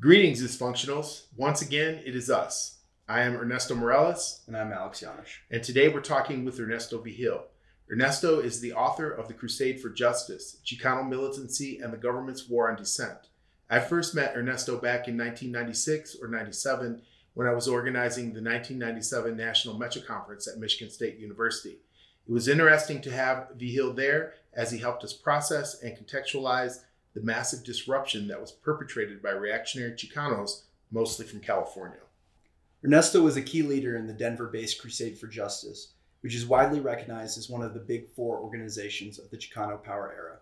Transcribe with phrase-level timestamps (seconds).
[0.00, 1.24] Greetings, dysfunctionals.
[1.36, 2.78] Once again, it is us.
[3.08, 5.38] I am Ernesto Mireles, And I'm Alex Yanish.
[5.50, 7.46] and today we're talking with Ernesto Vigil.
[7.90, 12.70] Ernesto is the author of The Crusade for Justice Chicano Militancy and the Government's War
[12.70, 13.28] on Dissent.
[13.70, 17.02] I first met Ernesto back in 1996 or 97
[17.34, 21.78] when I was organizing the 1997 National MEChA Conference at Michigan State University.
[22.28, 26.84] It was interesting to have Vigil there as he helped us process and contextualize
[27.14, 31.98] the massive disruption that was perpetrated by reactionary Chicanos, mostly from California.
[32.84, 36.80] Ernesto was a key leader in the Denver based Crusade for Justice, which is widely
[36.80, 40.38] recognized as one of the big four organizations of the Chicano power era.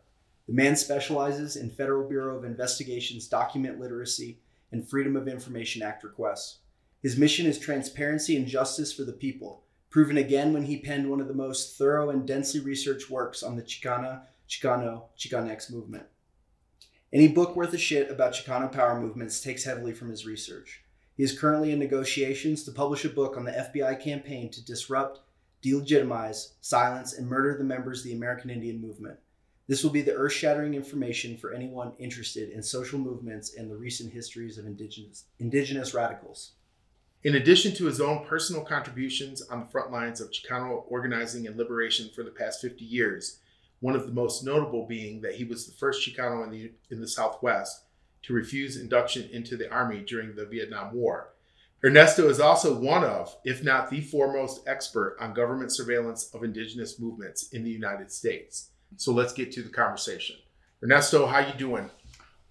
[0.46, 4.38] The man specializes in Federal Bureau of Investigation's document literacy
[4.70, 6.59] and Freedom of Information Act requests.
[7.02, 11.20] His mission is transparency and justice for the people, proven again when he penned one
[11.20, 16.06] of the most thorough and densely researched works on the Chicana, Chicano, Chicanx movement.
[17.12, 20.83] Any book worth a shit about Chicano power movements takes heavily from his research.
[21.16, 25.21] He is currently in negotiations to publish a book on the FBI campaign to disrupt,
[25.63, 29.18] delegitimize, silence, and murder the members of the American Indian movement.
[29.68, 33.76] This will be the earth shattering information for anyone interested in social movements and the
[33.76, 36.52] recent histories of indigenous, indigenous radicals.
[37.23, 41.57] In addition to his own personal contributions on the front lines of Chicano organizing and
[41.57, 43.38] liberation for the past 50 years,
[43.80, 47.01] one of the most notable being that he was the first Chicano in the, in
[47.01, 47.85] the Southwest
[48.23, 51.32] to refuse induction into the Army during the Vietnam War.
[51.85, 56.99] Ernesto is also one of, if not the foremost expert on government surveillance of indigenous
[56.99, 58.71] movements in the United States.
[58.97, 60.37] So let's get to the conversation.
[60.82, 61.91] Ernesto, how you doing?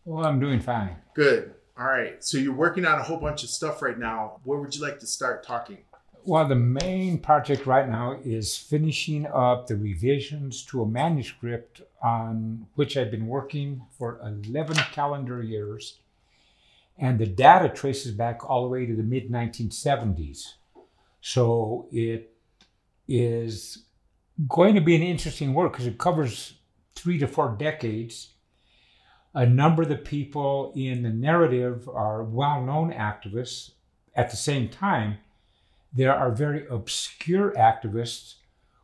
[0.05, 0.95] Well, I'm doing fine.
[1.15, 1.55] Good.
[1.77, 2.23] All right.
[2.23, 4.39] So you're working on a whole bunch of stuff right now.
[4.43, 5.79] Where would you like to start talking?
[6.27, 12.65] Well, the main project right now is finishing up the revisions to a manuscript on
[12.73, 15.99] which I've been working for 11 calendar years.
[16.97, 20.53] And the data traces back all the way to the mid 1970s.
[21.21, 22.33] So it
[23.07, 23.83] is
[24.49, 26.55] going to be an interesting work because it covers
[26.95, 28.29] three to four decades.
[29.35, 33.73] A number of the people in the narrative are well known activists.
[34.15, 35.19] At the same time,
[35.95, 38.35] there are very obscure activists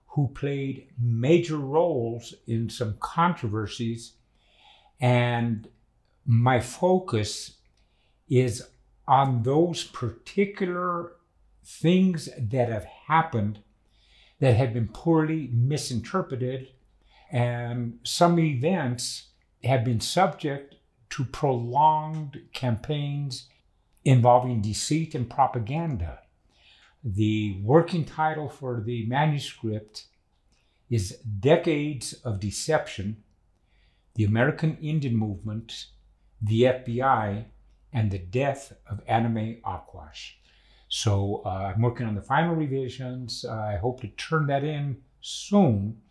[0.07, 4.13] who played major roles in some controversies.
[4.99, 5.67] And
[6.25, 7.57] my focus
[8.29, 8.63] is
[9.07, 11.13] on those particular
[11.65, 13.59] things that have happened
[14.39, 16.69] that have been poorly misinterpreted.
[17.31, 19.27] And some events
[19.63, 20.75] have been subject
[21.11, 23.49] to prolonged campaigns
[24.03, 26.19] involving deceit and propaganda.
[27.03, 30.05] The working title for the manuscript
[30.89, 33.23] is Decades of Deception
[34.13, 35.87] The American Indian Movement,
[36.39, 37.45] the FBI,
[37.91, 40.33] and the Death of Anna Mae Aquash.
[40.89, 43.45] So uh, I'm working on the final revisions.
[43.45, 46.01] I hope to turn that in soon,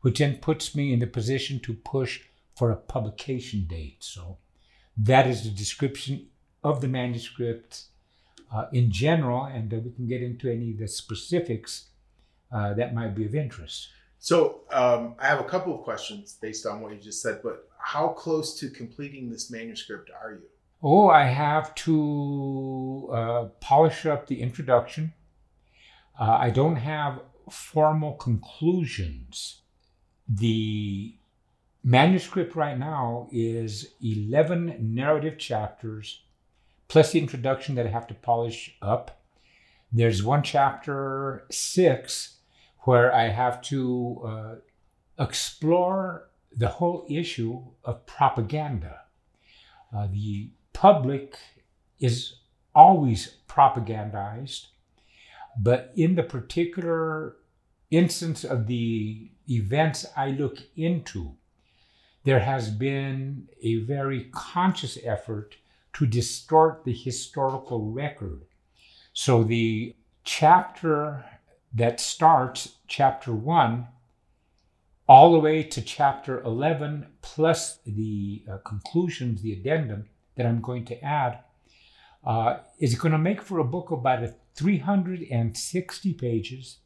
[0.00, 2.22] which then puts me in the position to push
[2.56, 4.02] for a publication date.
[4.02, 4.38] So
[4.96, 6.26] that is the description
[6.64, 7.84] of the manuscript
[8.52, 11.86] uh, in general, and we can get into any of the specifics
[12.52, 13.88] uh, that might be of interest.
[14.18, 17.68] So um, I have a couple of questions based on what you just said, but
[17.78, 20.42] how close to completing this manuscript are you?
[20.82, 25.12] Oh, I have to uh, polish up the introduction.
[26.18, 29.62] Uh, I don't have formal conclusions.
[30.28, 31.14] The
[31.82, 36.22] manuscript right now is 11 narrative chapters
[36.90, 39.22] plus the introduction that I have to polish up.
[39.92, 42.38] There's one chapter six
[42.80, 44.54] where I have to uh,
[45.22, 49.02] explore the whole issue of propaganda.
[49.96, 51.38] Uh, the public
[52.00, 52.34] is
[52.74, 54.66] always propagandized,
[55.56, 57.36] but in the particular
[57.92, 61.36] instance of the events I look into,
[62.24, 65.54] there has been a very conscious effort
[65.94, 68.42] to distort the historical record.
[69.12, 71.24] So the chapter
[71.74, 73.88] that starts, chapter one,
[75.08, 80.84] all the way to chapter 11, plus the uh, conclusions, the addendum that I'm going
[80.86, 81.40] to add,
[82.24, 86.78] uh, is going to make for a book of about a 360 pages.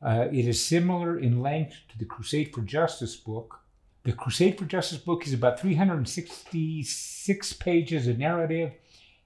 [0.00, 3.60] Uh, it is similar in length to the Crusade for Justice book.
[4.04, 8.72] The Crusade for Justice book is about 366 pages of narrative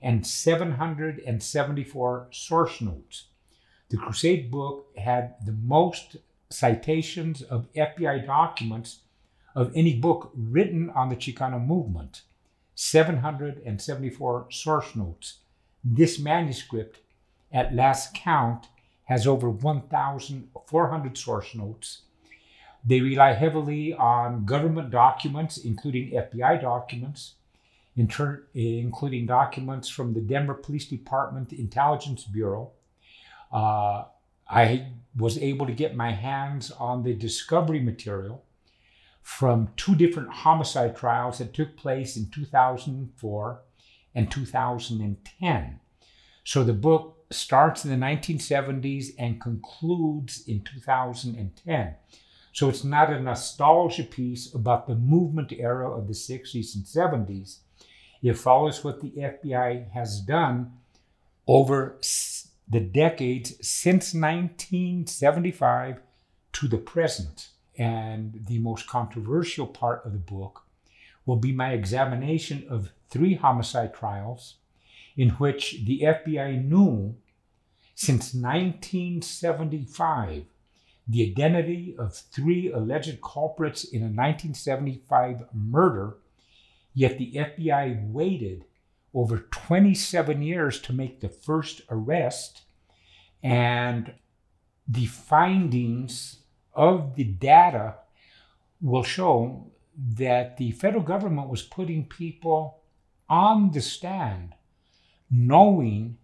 [0.01, 3.25] and 774 source notes.
[3.89, 6.19] The Crusade book had the most
[6.51, 9.01] citations of FBI documents
[9.57, 12.23] of any book written on the Chicano movement
[12.77, 15.39] 774 source notes.
[15.83, 17.01] This manuscript,
[17.51, 18.69] at last count,
[19.07, 22.03] has over 1,400 source notes.
[22.85, 27.35] They rely heavily on government documents, including FBI documents,
[27.97, 32.73] inter- including documents from the Denver Police Department Intelligence Bureau.
[33.53, 34.05] Uh,
[34.49, 38.45] I was able to get my hands on the discovery material
[39.23, 43.61] from two different homicide trials that took place in 2004
[44.15, 45.81] and 2010.
[46.45, 51.95] So the book starts in the 1970s and concludes in 2010.
[52.59, 57.59] So it's not a nostalgia piece about the movement era of the 60s and 70s.
[58.21, 60.73] It follows what the FBI has done
[61.47, 62.01] over
[62.69, 66.01] the decades since 1975
[66.55, 67.51] to the present.
[67.79, 70.65] And the most controversial part of the book
[71.27, 74.57] will be my examination of three homicide trials
[75.17, 77.15] in which the FBI knew
[77.95, 80.47] since 1975
[81.09, 86.19] the identity of three alleged culprits in a 1975 murder,
[86.93, 88.65] yet the FBI waited
[89.15, 92.63] over 27 years to make the first arrest,
[93.43, 94.13] and
[94.87, 96.41] the findings
[96.75, 97.95] of the data
[98.81, 102.81] will show that the federal government was putting people
[103.29, 104.55] on the stand
[105.31, 106.17] knowing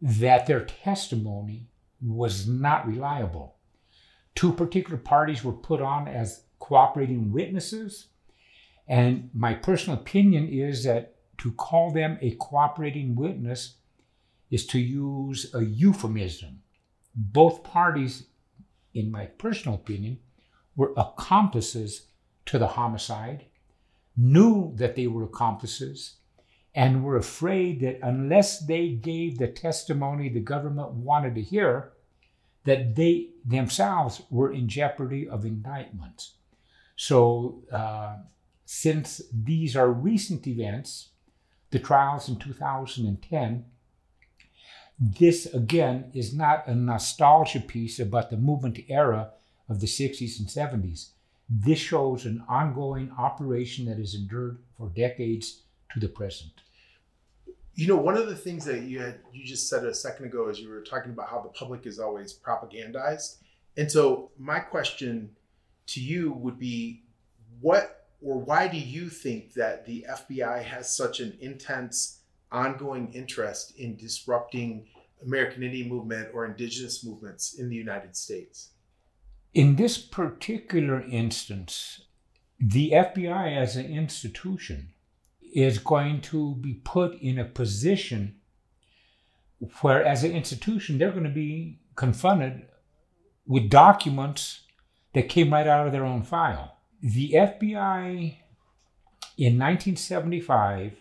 [0.00, 1.68] that their testimony
[2.00, 3.56] was not reliable.
[4.34, 8.08] Two particular parties were put on as cooperating witnesses,
[8.88, 13.76] and my personal opinion is that to call them a cooperating witness
[14.50, 16.62] is to use a euphemism.
[17.14, 18.26] Both parties
[18.94, 20.18] in my personal opinion,
[20.76, 22.06] were accomplices
[22.46, 23.46] to the homicide,
[24.16, 26.16] knew that they were accomplices,
[26.74, 31.92] and were afraid that unless they gave the testimony the government wanted to hear,
[32.64, 36.30] that they themselves were in jeopardy of indictment.
[36.96, 38.16] So, uh,
[38.64, 41.08] since these are recent events,
[41.70, 43.64] the trials in 2010,
[44.98, 49.32] this again is not a nostalgia piece about the movement era
[49.68, 51.08] of the 60s and 70s.
[51.48, 55.62] This shows an ongoing operation that has endured for decades
[55.92, 56.52] to the present.
[57.74, 60.48] You know, one of the things that you had you just said a second ago
[60.48, 63.36] is you were talking about how the public is always propagandized.
[63.76, 65.30] And so my question
[65.88, 67.02] to you would be
[67.60, 72.20] what or why do you think that the FBI has such an intense
[72.52, 74.86] ongoing interest in disrupting
[75.24, 78.70] American Indian movement or indigenous movements in the United States?
[79.54, 82.02] In this particular instance,
[82.60, 84.91] the FBI as an institution
[85.52, 88.36] is going to be put in a position
[89.80, 92.66] where, as an institution, they're going to be confronted
[93.46, 94.62] with documents
[95.14, 96.78] that came right out of their own file.
[97.02, 98.36] The FBI
[99.36, 100.96] in 1975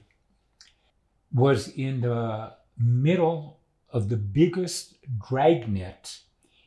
[1.34, 3.60] was in the middle
[3.90, 4.96] of the biggest
[5.28, 6.20] dragnet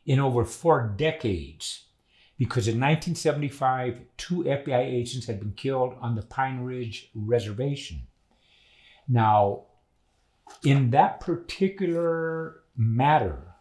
[0.07, 1.85] in over four decades
[2.37, 8.07] because in 1975, two FBI agents had been killed on the Pine Ridge Reservation.
[9.09, 9.65] Now,
[10.65, 13.55] in that particular matter,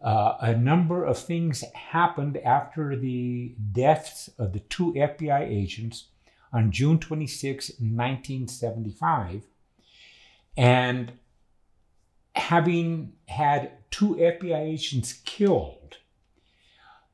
[0.00, 6.08] uh, a number of things happened after the deaths of the two FBI agents
[6.52, 9.42] on June 26, 1975.
[10.56, 11.12] And
[12.34, 15.96] having had two FBI agents killed,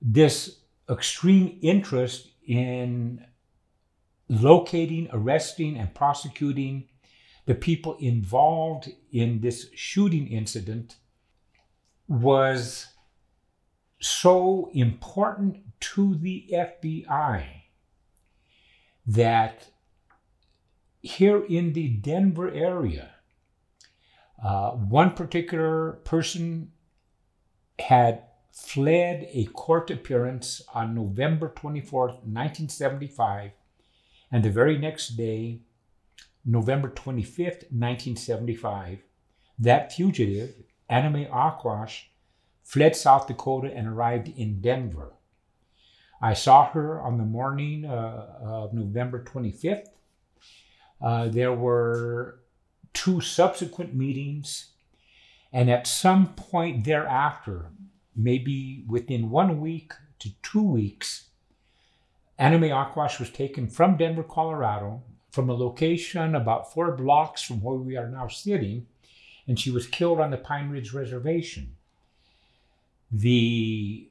[0.03, 0.59] this
[0.91, 3.25] extreme interest in
[4.29, 6.89] locating, arresting, and prosecuting
[7.47, 10.97] the people involved in this shooting incident
[12.09, 12.89] was
[14.01, 17.45] so important to the FBI
[19.07, 19.69] that
[21.01, 23.11] here in the Denver area,
[24.43, 26.73] uh, one particular person
[27.79, 33.53] had fled a court appearance on November 24th, 1975,
[34.31, 35.61] and the very next day,
[36.45, 38.99] November 25th, 1975,
[39.59, 40.55] that fugitive,
[40.89, 42.05] Anna Mae Aquash,
[42.63, 45.15] fled South Dakota and arrived in Denver.
[46.21, 49.87] I saw her on the morning uh, of November 25th.
[51.01, 52.41] Uh, there were
[52.93, 54.73] two subsequent meetings,
[55.53, 57.71] and at some point thereafter,
[58.15, 61.29] maybe within one week to two weeks,
[62.39, 67.63] Anna Mae Aquash was taken from Denver, Colorado from a location about four blocks from
[67.63, 68.87] where we are now sitting,
[69.47, 71.75] and she was killed on the Pine Ridge Reservation.
[73.11, 74.11] The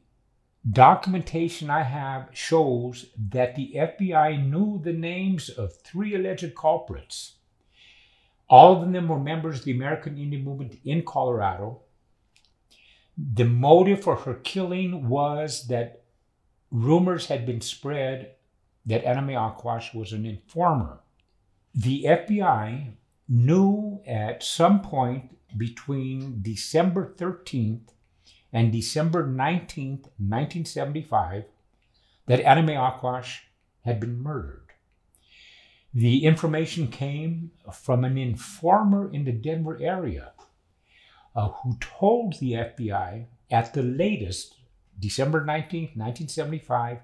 [0.70, 7.36] documentation I have shows that the FBI knew the names of three alleged culprits.
[8.50, 11.82] All of them were members of the American Indian Movement in Colorado.
[13.22, 16.02] The motive for her killing was that
[16.72, 18.32] rumors had been spread
[18.86, 21.00] that Mae Aquash was an informer.
[21.76, 22.94] The FBI
[23.30, 27.94] knew at some point between December 13th
[28.52, 31.46] and December 19th, 1975,
[32.26, 33.42] that Anna Mae Aquash
[33.86, 34.74] had been murdered.
[35.94, 40.32] The information came from an informer in the Denver area
[41.36, 44.56] uh, who told the FBI at the latest,
[45.00, 47.00] December 19th, 1975,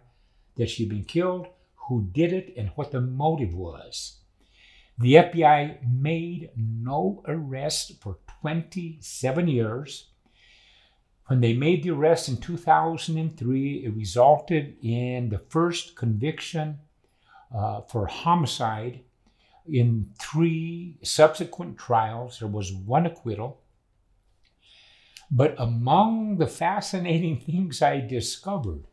[0.56, 1.48] that she had been killed,
[1.88, 4.18] who did it, and what the motive was.
[5.00, 10.08] The FBI made no arrest for 27 years.
[11.28, 16.80] When they made the arrest in 2003, it resulted in the first conviction
[17.54, 19.02] uh, for homicide.
[19.68, 23.62] In three subsequent trials, there was one acquittal.
[25.30, 28.86] But among the fascinating things I discovered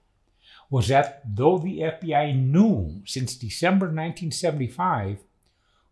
[0.70, 5.22] was that though the FBI knew since December 1975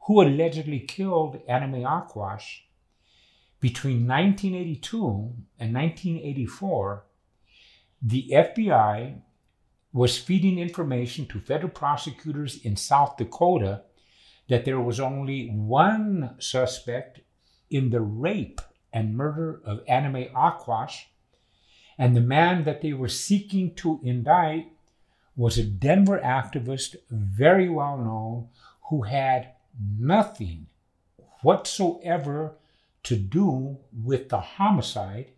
[0.07, 2.63] who allegedly killed Anna Mae Aquash,
[3.61, 4.99] between 1982
[5.61, 7.05] and 1984,
[8.03, 9.21] the FBI
[9.93, 13.83] was feeding information to federal prosecutors in South Dakota
[14.49, 17.21] that there was only one suspect
[17.71, 18.61] in the rape
[18.93, 21.05] and murder of Anna Mae Aquash,
[21.99, 24.69] and the man that they were seeking to indict
[25.37, 28.49] was a Denver activist, very well known,
[28.89, 29.53] who had
[29.99, 30.67] nothing
[31.43, 32.57] whatsoever
[33.03, 35.33] to do with the homicide.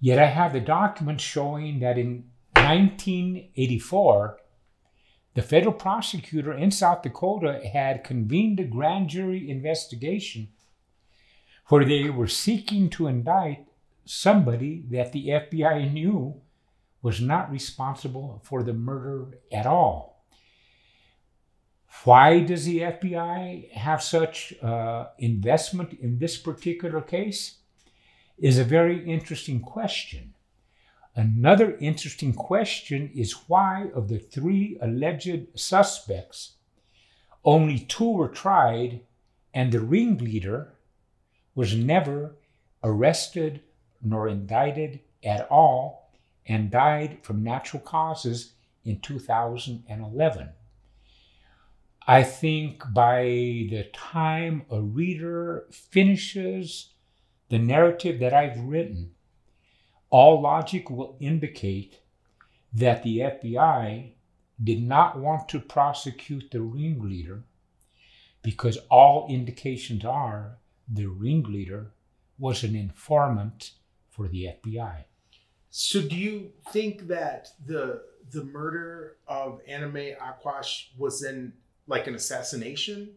[0.00, 2.24] Yet I have the documents showing that in
[2.54, 4.38] 1984,
[5.34, 10.48] the federal prosecutor in South Dakota had convened a grand jury investigation
[11.70, 13.64] where they were seeking to indict
[14.04, 16.34] somebody that the FBI knew
[17.00, 20.26] was not responsible for the murder at all.
[22.02, 27.58] Why does the FBI have such uh, investment in this particular case?
[28.36, 30.34] Is a very interesting question.
[31.14, 36.52] Another interesting question is why, of the three alleged suspects,
[37.44, 39.02] only two were tried
[39.52, 40.72] and the ringleader
[41.60, 42.38] was never
[42.82, 43.60] arrested
[44.00, 46.10] nor indicted at all
[46.46, 50.48] and died from natural causes in 2011.
[52.06, 56.94] I think by the time a reader finishes
[57.50, 59.10] the narrative that I've written,
[60.08, 61.98] all logic will indicate
[62.72, 64.12] that the FBI
[64.64, 67.42] did not want to prosecute the ringleader
[68.40, 70.56] because all indications are
[70.92, 71.92] the ringleader
[72.38, 73.72] was an informant
[74.08, 75.04] for the FBI.
[75.70, 81.52] So, do you think that the the murder of Anna Mae Aquash was then
[81.86, 83.10] like an assassination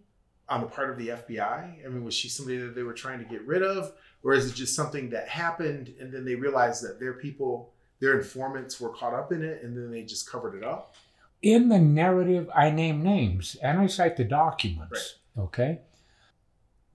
[0.49, 1.85] on the part of the FBI?
[1.85, 4.49] I mean, was she somebody that they were trying to get rid of, or is
[4.49, 8.89] it just something that happened and then they realized that their people, their informants, were
[8.89, 10.95] caught up in it, and then they just covered it up?
[11.41, 15.15] In the narrative, I name names and I cite the documents.
[15.35, 15.43] Right.
[15.43, 15.79] Okay,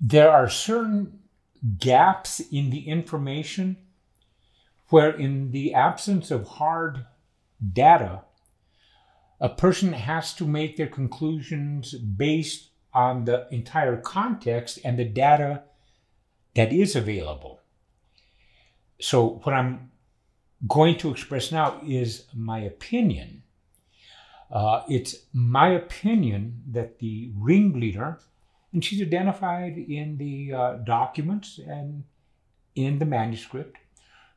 [0.01, 1.21] there are certain
[1.79, 3.77] gaps in the information
[4.89, 7.05] where, in the absence of hard
[7.73, 8.23] data,
[9.41, 15.63] a person has to make their conclusions based on the entire context and the data
[16.55, 17.61] that is available.
[19.01, 19.91] So, what I'm
[20.67, 23.43] going to express now is my opinion.
[24.51, 28.19] Uh, it's my opinion that the ringleader
[28.73, 32.05] and she's identified in the uh, documents and
[32.75, 33.77] in the manuscript.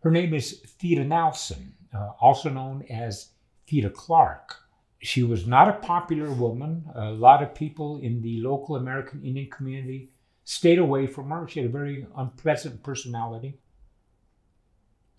[0.01, 3.29] Her name is Theda Nelson, uh, also known as
[3.67, 4.57] Theda Clark.
[5.00, 6.85] She was not a popular woman.
[6.95, 10.11] A lot of people in the local American Indian community
[10.43, 11.47] stayed away from her.
[11.47, 13.59] She had a very unpleasant personality.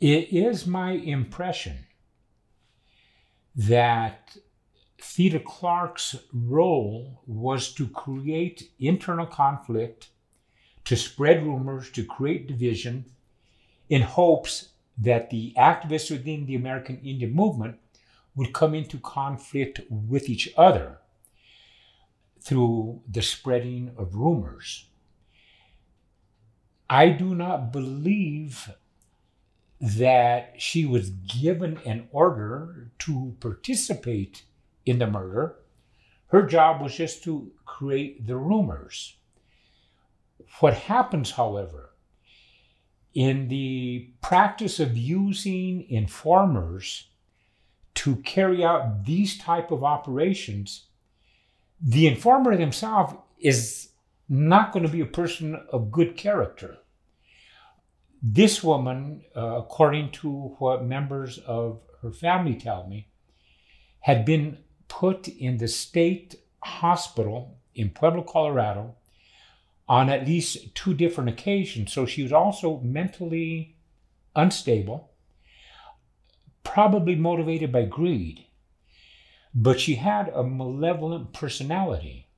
[0.01, 1.87] It is my impression
[3.55, 4.37] that
[5.03, 10.11] Theda Clark's role was to create internal conflict,
[10.85, 13.07] to spread rumors, to create division,
[13.89, 17.79] in hopes that the activists within the American Indian movement
[18.37, 20.99] would come into conflict with each other.
[22.41, 24.89] through the spreading of rumors.
[26.91, 28.71] I do not believe
[29.81, 34.43] that she was given an order to participate
[34.87, 35.57] in the murder.
[36.29, 39.17] Her job was just to create the rumors.
[40.61, 41.91] What happens, however,
[43.15, 47.09] in the practice of using informers
[47.95, 50.87] to carry out these type of operations,
[51.81, 53.91] the informer himself is
[54.29, 56.79] not going to be a person of good character.
[58.23, 63.09] This woman, uh, according to what members of her family tell me,
[64.01, 64.59] had been
[64.93, 68.95] put in the state hospital in Pueblo, Colorado,
[69.89, 71.91] on at least two different occasions.
[71.91, 73.75] So she was also mentally
[74.37, 75.11] unstable,
[76.63, 78.45] probably motivated by greed.
[79.55, 82.29] But she had a malevolent personality.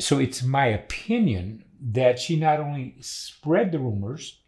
[0.00, 4.38] So it's my opinion that she not only spread the rumors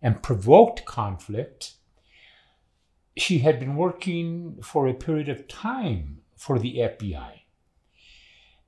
[0.00, 1.74] and provoked conflict,
[3.18, 7.40] she had been working for a period of time for the FBI.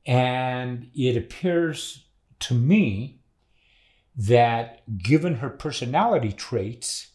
[0.05, 2.07] And it appears
[2.41, 3.21] to me
[4.17, 7.09] that given her personality traits,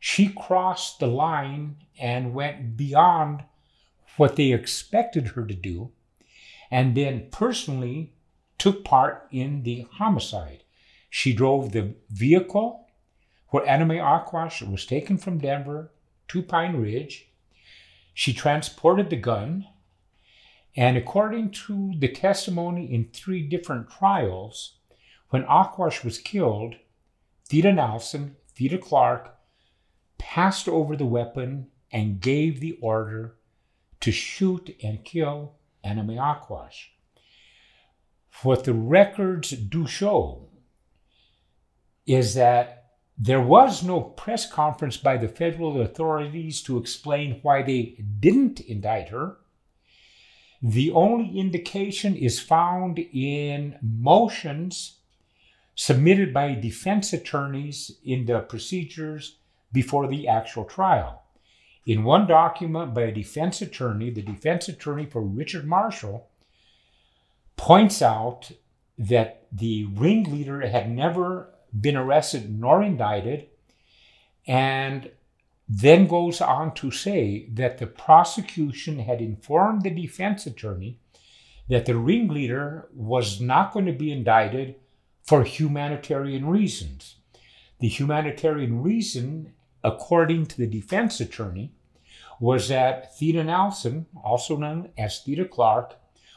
[0.00, 3.44] she crossed the line and went beyond
[4.16, 5.92] what they expected her to do,
[6.70, 8.14] and then personally
[8.58, 10.64] took part in the homicide.
[11.08, 12.86] She drove the vehicle
[13.48, 15.92] where Anna Mae Aquash was taken from Denver
[16.28, 17.28] to Pine Ridge.
[18.12, 19.66] She transported the gun
[20.76, 24.76] and according to the testimony in three different trials,
[25.30, 26.76] when Aquash was killed,
[27.48, 29.36] Theda Nelson, Theda Clark,
[30.18, 33.36] passed over the weapon and gave the order
[34.00, 35.54] to shoot and kill
[35.84, 36.88] Mae Aquash.
[38.42, 40.48] What the records do show
[42.06, 42.80] is that
[43.16, 49.10] there was no press conference by the federal authorities to explain why they didn't indict
[49.10, 49.36] her
[50.66, 54.96] the only indication is found in motions
[55.74, 59.36] submitted by defense attorneys in the procedures
[59.74, 61.22] before the actual trial.
[61.84, 66.30] In one document by a defense attorney, the defense attorney for Richard Marshall
[67.56, 68.50] points out
[68.96, 73.48] that the ringleader had never been arrested nor indicted,
[74.46, 75.10] and
[75.68, 80.98] then goes on to say that the prosecution had informed the defense attorney
[81.68, 84.74] that the ringleader was not going to be indicted
[85.22, 87.16] for humanitarian reasons.
[87.80, 91.72] The humanitarian reason, according to the defense attorney,
[92.38, 95.96] was that Theda Nelson, also known as Theda Clark,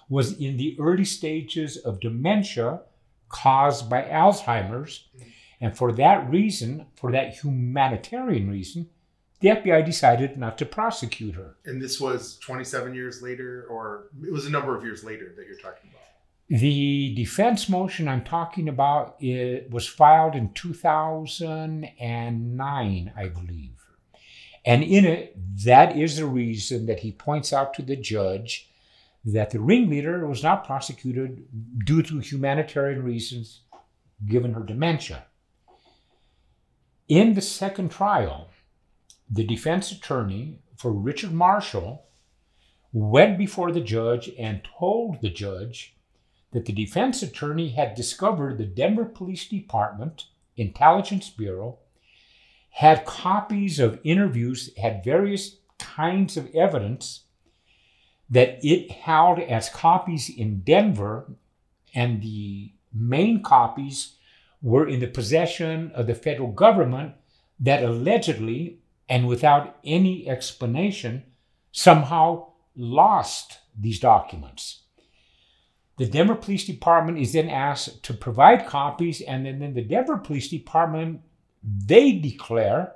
[0.10, 2.82] was in the early stages of dementia
[3.28, 5.08] caused by Alzheimer's.
[5.60, 8.90] And for that reason, for that humanitarian reason,
[9.40, 11.58] the FBI decided not to prosecute her.
[11.66, 15.46] And this was 27 years later, or it was a number of years later that
[15.46, 16.02] you're talking about.
[16.50, 23.74] The defense motion I'm talking about it was filed in 2009, I believe.
[24.66, 28.70] And in it, that is the reason that he points out to the judge
[29.26, 31.46] that the ringleader was not prosecuted
[31.86, 33.62] due to humanitarian reasons
[34.26, 35.26] given her dementia.
[37.10, 38.50] In the second trial,
[39.30, 42.06] the defense attorney for Richard Marshall
[42.94, 45.96] went before the judge and told the judge
[46.52, 51.80] that the defense attorney had discovered the Denver Police Department Intelligence Bureau
[52.70, 57.24] had copies of interviews, had various kinds of evidence
[58.30, 61.32] that it held as copies in Denver,
[61.94, 64.16] and the main copies
[64.62, 67.14] were in the possession of the federal government
[67.60, 71.24] that allegedly and without any explanation
[71.72, 74.84] somehow lost these documents.
[75.98, 80.18] The Denver Police Department is then asked to provide copies, and then, then the Denver
[80.18, 81.22] Police Department
[81.64, 82.94] they declare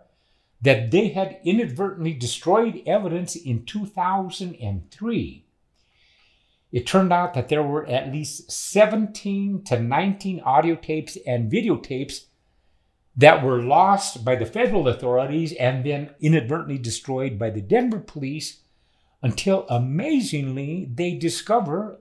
[0.62, 5.46] that they had inadvertently destroyed evidence in 2003.
[6.72, 12.26] It turned out that there were at least 17 to 19 audio tapes and videotapes
[13.16, 18.62] that were lost by the federal authorities and then inadvertently destroyed by the Denver police
[19.22, 22.00] until amazingly they discover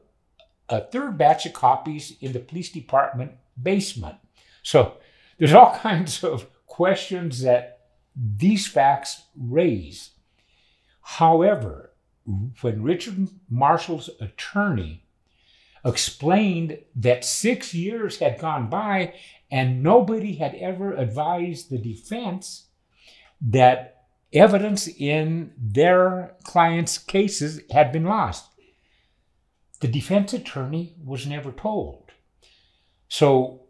[0.69, 4.17] a third batch of copies in the police department basement.
[4.63, 4.95] So
[5.39, 7.81] there's all kinds of questions that
[8.15, 10.11] these facts raise.
[11.03, 11.93] However,
[12.61, 15.05] when Richard Marshall's attorney
[15.85, 19.15] explained that six years had gone by
[19.51, 22.69] and nobody had ever advised the defense
[23.41, 28.51] that evidence in their clients' cases had been lost.
[29.81, 32.13] The defense attorney was never told.
[33.09, 33.63] So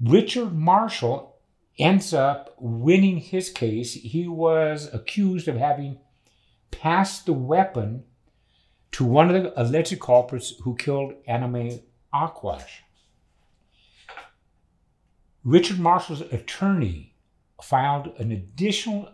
[0.00, 1.36] Richard Marshall
[1.78, 3.94] ends up winning his case.
[3.94, 5.98] He was accused of having
[6.70, 8.04] passed the weapon
[8.92, 11.82] to one of the alleged culprits who killed Anna Mae
[12.14, 12.82] Aquash.
[15.46, 17.14] Richard Marshall's attorney
[17.62, 19.10] filed an additional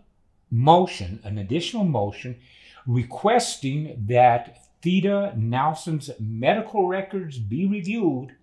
[0.51, 2.39] motion, an additional motion
[2.87, 8.35] requesting that Theda Nelson's medical records be reviewed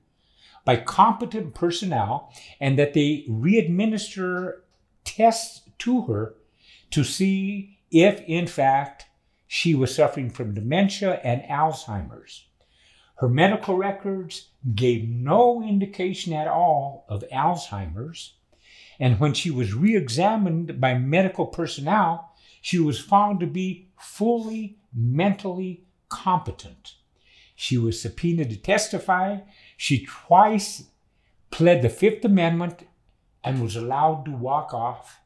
[0.66, 4.64] by competent personnel and that they re-administer
[5.04, 6.36] tests to her
[6.92, 9.08] to see if in fact
[9.48, 12.49] she was suffering from dementia and Alzheimer's.
[13.20, 18.36] Her medical records gave no indication at all of Alzheimer's,
[18.98, 24.78] and when she was re examined by medical personnel, she was found to be fully
[24.94, 26.96] mentally competent.
[27.56, 29.40] She was subpoenaed to testify.
[29.76, 30.86] She twice
[31.52, 32.88] pled the Fifth Amendment
[33.44, 35.20] and was allowed to walk off.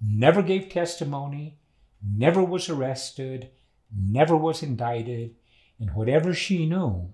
[0.00, 1.58] Never gave testimony,
[2.02, 3.50] never was arrested,
[3.94, 5.36] never was indicted,
[5.82, 7.12] and whatever she knew,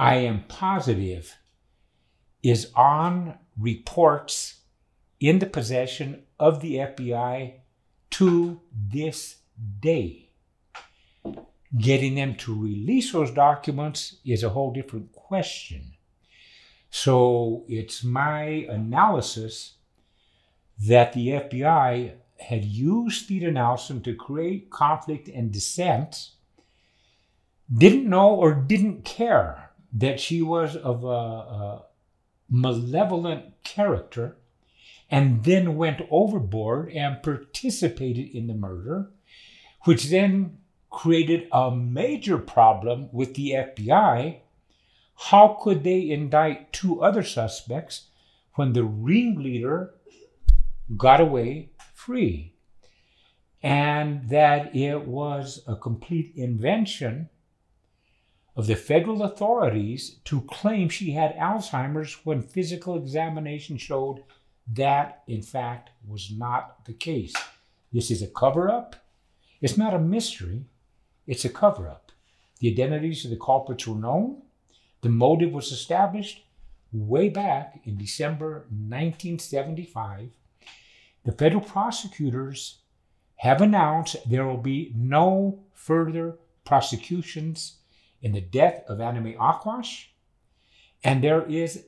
[0.00, 1.38] I am positive
[2.42, 4.56] is on reports
[5.20, 7.52] in the possession of the FBI
[8.10, 9.36] to this
[9.78, 10.30] day.
[11.78, 15.92] Getting them to release those documents is a whole different question.
[16.90, 19.74] So it's my analysis
[20.84, 26.30] that the FBI had used Theda Nelson to create conflict and dissent,
[27.76, 31.84] didn't know or didn't care that she was of a, a
[32.50, 34.36] malevolent character,
[35.10, 39.10] and then went overboard and participated in the murder,
[39.84, 40.58] which then
[40.90, 44.38] created a major problem with the FBI.
[45.16, 48.08] How could they indict two other suspects
[48.54, 49.94] when the ringleader
[50.96, 52.54] got away free.
[53.62, 57.30] And that it was a complete invention
[58.56, 64.22] of the federal authorities to claim she had Alzheimer's when physical examination showed
[64.72, 67.34] that, in fact, was not the case.
[67.92, 68.96] This is a cover up.
[69.60, 70.66] It's not a mystery,
[71.26, 72.12] it's a cover up.
[72.60, 74.42] The identities of the culprits were known,
[75.00, 76.44] the motive was established
[76.92, 80.30] way back in December 1975
[81.24, 82.78] the federal prosecutors
[83.36, 87.78] have announced there will be no further prosecutions
[88.24, 90.06] in the death of Anna Mae Aquash,
[91.04, 91.84] and there is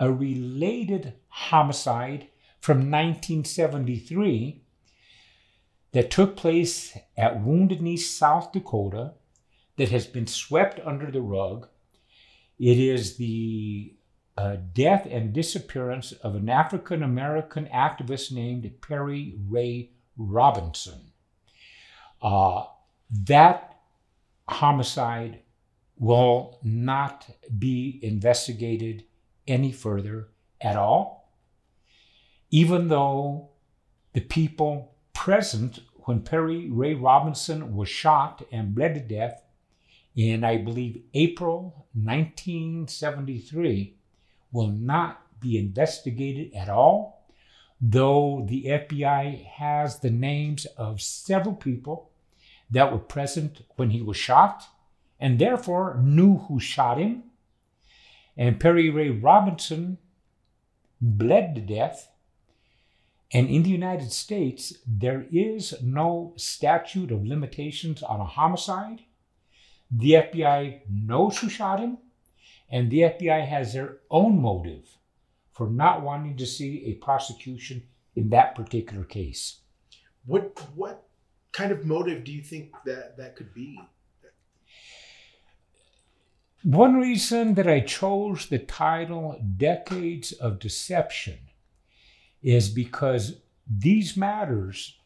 [0.00, 2.26] a related homicide
[2.60, 4.64] from 1973
[5.92, 9.14] that took place at Wounded Knee, South Dakota,
[9.76, 11.68] that has been swept under the rug.
[12.58, 13.94] It is the
[14.36, 21.12] uh, death and disappearance of an African American activist named Perry Ray Robinson.
[22.20, 22.64] Uh,
[23.26, 23.76] that
[24.48, 25.40] homicide
[25.98, 27.26] will not
[27.58, 29.04] be investigated
[29.46, 30.28] any further
[30.60, 31.32] at all,
[32.50, 33.50] even though
[34.12, 39.42] the people present when Perry Ray Robinson was shot and bled to death
[40.16, 43.94] in, I believe, April 1973
[44.52, 47.26] will not be investigated at all,
[47.80, 52.10] though the FBI has the names of several people
[52.70, 54.64] that were present when he was shot
[55.20, 57.24] and therefore knew who shot him.
[58.36, 59.98] And Perry Ray Robinson
[61.00, 62.10] bled to death.
[63.32, 69.02] And in the United States, there is no statute of limitations on a homicide.
[69.90, 71.98] The FBI knows who shot him
[72.70, 74.98] and the FBI has their own motive
[75.52, 77.82] for not wanting to see a prosecution
[78.14, 79.60] in that particular case.
[80.26, 81.04] What what
[81.52, 83.80] kind of motive do you think that that could be?
[86.62, 91.38] One reason that I chose the title Decades of Deception
[92.42, 94.98] is because these matters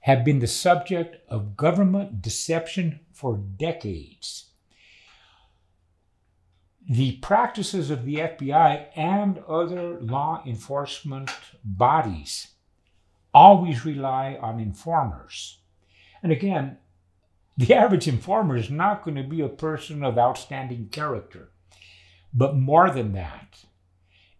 [0.00, 4.50] have been the subject of government deception for decades
[6.90, 11.30] the practices of the FBI and other law enforcement
[11.62, 12.48] bodies
[13.32, 15.58] always rely on informers.
[16.20, 16.78] And again,
[17.68, 21.50] the average informer is not going to be a person of outstanding character.
[22.32, 23.64] But more than that,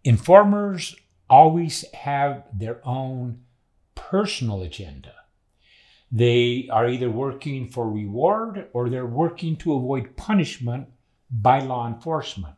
[0.03, 0.95] informers
[1.29, 3.41] always have their own
[3.93, 5.13] personal agenda.
[6.11, 10.87] They are either working for reward or they're working to avoid punishment
[11.29, 12.55] by law enforcement.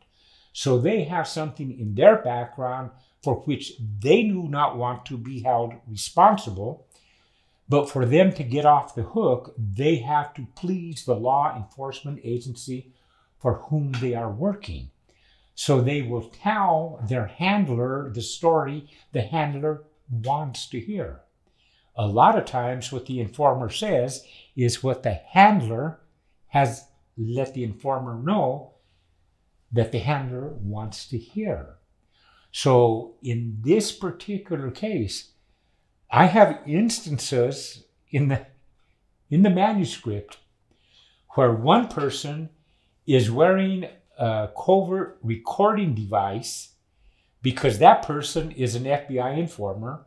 [0.54, 2.90] So they have something in their background
[3.22, 6.86] for which they do not want to be held responsible.
[7.68, 12.20] But for them to get off the hook, they have to please the law enforcement
[12.22, 12.92] agency
[13.38, 14.90] for whom they are working.
[15.54, 21.20] So they will tell their handler the story the handler wants to hear.
[21.96, 24.24] A lot of times, what the informer says
[24.56, 26.00] is what the handler
[26.48, 28.74] has let the informer know
[29.70, 31.76] that the handler wants to hear.
[32.50, 35.30] So, in this particular case,
[36.10, 38.46] I have instances in the
[39.30, 40.38] in the manuscript
[41.30, 42.50] where one person
[43.06, 43.86] is wearing
[44.18, 46.74] a covert recording device
[47.42, 50.06] because that person is an FBI informer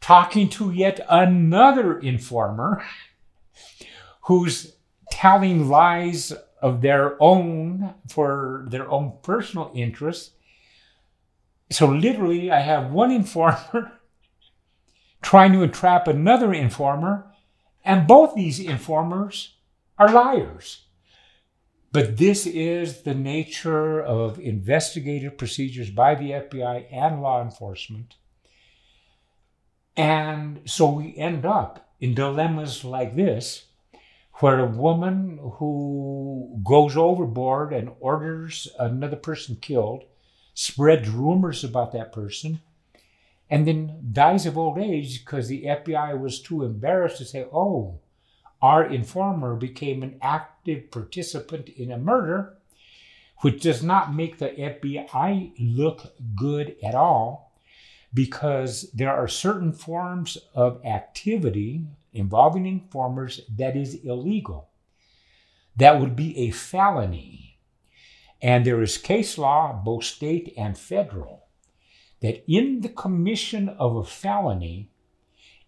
[0.00, 2.84] talking to yet another informer
[4.22, 4.76] who's
[5.10, 10.32] telling lies of their own for their own personal interests.
[11.70, 13.95] So, literally, I have one informer
[15.22, 17.26] trying to entrap another informer,
[17.84, 19.54] and both these informers
[19.98, 20.82] are liars.
[21.92, 28.16] But this is the nature of investigative procedures by the FBI and law enforcement.
[29.96, 33.64] And so we end up in dilemmas like this,
[34.40, 40.04] where a woman who goes overboard and orders another person killed,
[40.52, 42.60] spreads rumors about that person,
[43.48, 48.00] and then dies of old age because the FBI was too embarrassed to say, oh,
[48.60, 52.56] our informer became an active participant in a murder,
[53.40, 57.52] which does not make the FBI look good at all
[58.12, 64.70] because there are certain forms of activity involving informers that is illegal.
[65.76, 67.58] That would be a felony.
[68.40, 71.45] And there is case law, both state and federal,
[72.20, 74.90] that in the commission of a felony,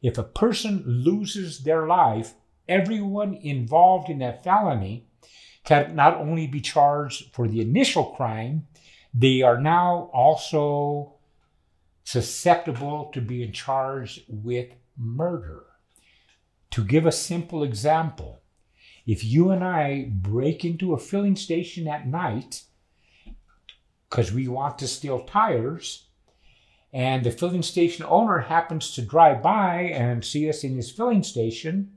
[0.02, 2.34] if a person loses their life,
[2.68, 5.06] everyone involved in that felony
[5.64, 8.66] can not only be charged for the initial crime,
[9.12, 11.14] they are now also
[12.04, 15.64] susceptible to being charged with murder.
[16.70, 18.40] To give a simple example,
[19.06, 22.62] if you and I break into a filling station at night
[24.08, 26.07] because we want to steal tires,
[26.92, 31.22] and the filling station owner happens to drive by and see us in his filling
[31.22, 31.92] station,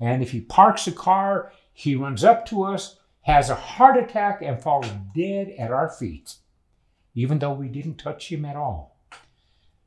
[0.00, 4.40] and if he parks the car, he runs up to us, has a heart attack,
[4.42, 6.36] and falls dead at our feet,
[7.14, 8.98] even though we didn't touch him at all.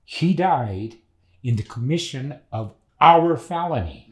[0.04, 0.98] He died
[1.44, 4.12] in the commission of our felony.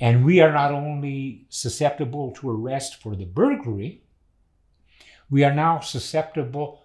[0.00, 4.02] And we are not only susceptible to arrest for the burglary,
[5.30, 6.83] we are now susceptible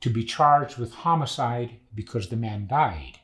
[0.00, 3.18] to be charged with homicide because the man died.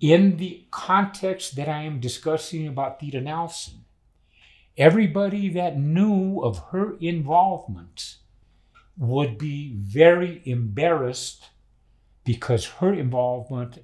[0.00, 3.84] In the context that I am discussing about Theda Nelson,
[4.76, 8.16] everybody that knew of her involvement
[8.96, 11.50] would be very embarrassed
[12.24, 13.78] because her involvement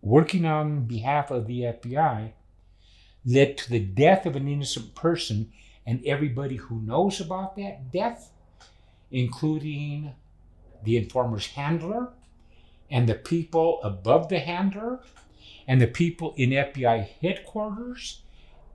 [0.00, 2.32] working on behalf of the FBI
[3.24, 5.52] led to the death of an innocent person
[5.86, 8.30] and everybody who knows about that death,
[9.10, 10.12] including
[10.84, 12.12] the informer's handler
[12.90, 15.00] and the people above the handler
[15.66, 18.22] and the people in FBI headquarters,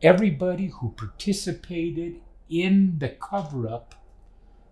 [0.02, 3.95] everybody who participated in the cover up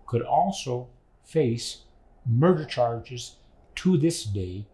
[0.06, 0.88] could also
[1.24, 1.82] face
[2.26, 3.36] murder charges
[3.76, 4.66] to this day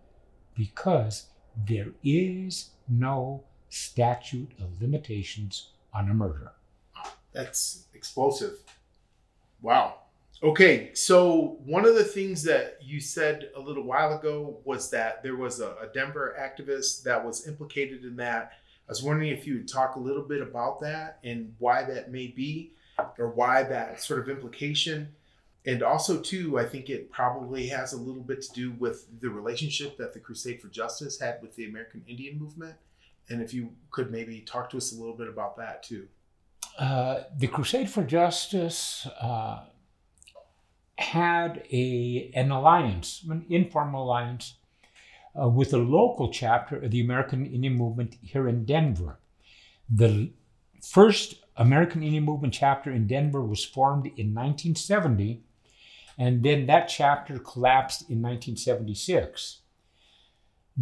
[0.54, 1.26] because
[1.66, 6.52] there is no statute of limitations on a murder.
[7.32, 8.58] That's explosive.
[9.60, 9.96] Wow.
[10.44, 15.22] Okay, so one of the things that you said a little while ago was that
[15.22, 18.52] there was a, a Denver activist that was implicated in that.
[18.86, 22.12] I was wondering if you would talk a little bit about that and why that
[22.12, 22.72] may be,
[23.18, 25.14] or why that sort of implication.
[25.64, 29.30] And also too i think it probably has a little bit to do with the
[29.30, 32.74] relationship that the crusade for justice had with the american indian movement.
[33.30, 36.06] And if you could maybe talk to us a little bit about that too.
[36.78, 39.60] Uh, the crusade for justice uh,
[40.96, 44.54] had a an alliance an informal alliance
[45.40, 49.18] uh, with a local chapter of the american indian movement here in denver
[49.88, 50.32] the
[50.82, 55.42] first American Indian Movement chapter in Denver was formed in 1970,
[56.18, 59.60] and then that chapter collapsed in 1976.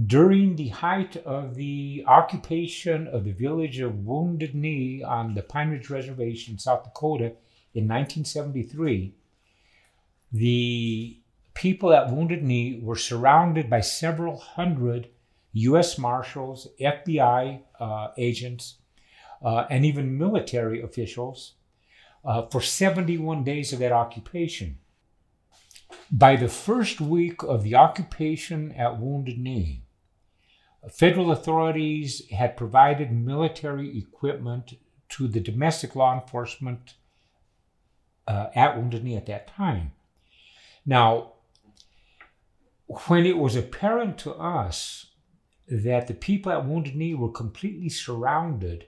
[0.07, 5.71] During the height of the occupation of the village of Wounded Knee on the Pine
[5.71, 7.33] Ridge Reservation, South Dakota,
[7.75, 9.15] in 1973,
[10.33, 11.19] the
[11.55, 15.09] people at Wounded Knee were surrounded by several hundred
[15.53, 15.99] U.S.
[15.99, 18.77] Marshals, FBI uh, agents,
[19.45, 21.55] uh, and even military officials
[22.25, 24.79] uh, for 71 days of that occupation.
[26.11, 29.83] By the first week of the occupation at Wounded Knee,
[30.91, 34.75] federal authorities had provided military equipment
[35.11, 36.95] to the domestic law enforcement
[38.27, 39.93] uh, at Wounded Knee at that time.
[40.85, 41.33] Now,
[42.87, 45.07] when it was apparent to us
[45.69, 48.87] that the people at Wounded Knee were completely surrounded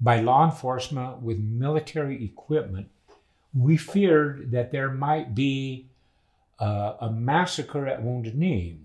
[0.00, 2.88] by law enforcement with military equipment,
[3.54, 5.90] we feared that there might be
[6.58, 8.80] uh, a massacre at Wounded Knee.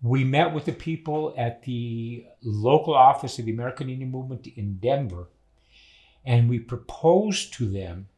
[0.00, 4.78] We met with the people at the local office of the American Indian Movement in
[4.78, 5.28] Denver,
[6.24, 8.08] and we proposed to them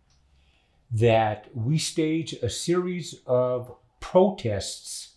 [0.95, 5.17] that we stage a series of protests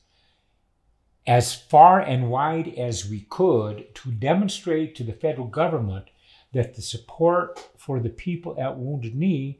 [1.27, 6.05] as far and wide as we could to demonstrate to the federal government
[6.51, 9.59] that the support for the people at Wounded Knee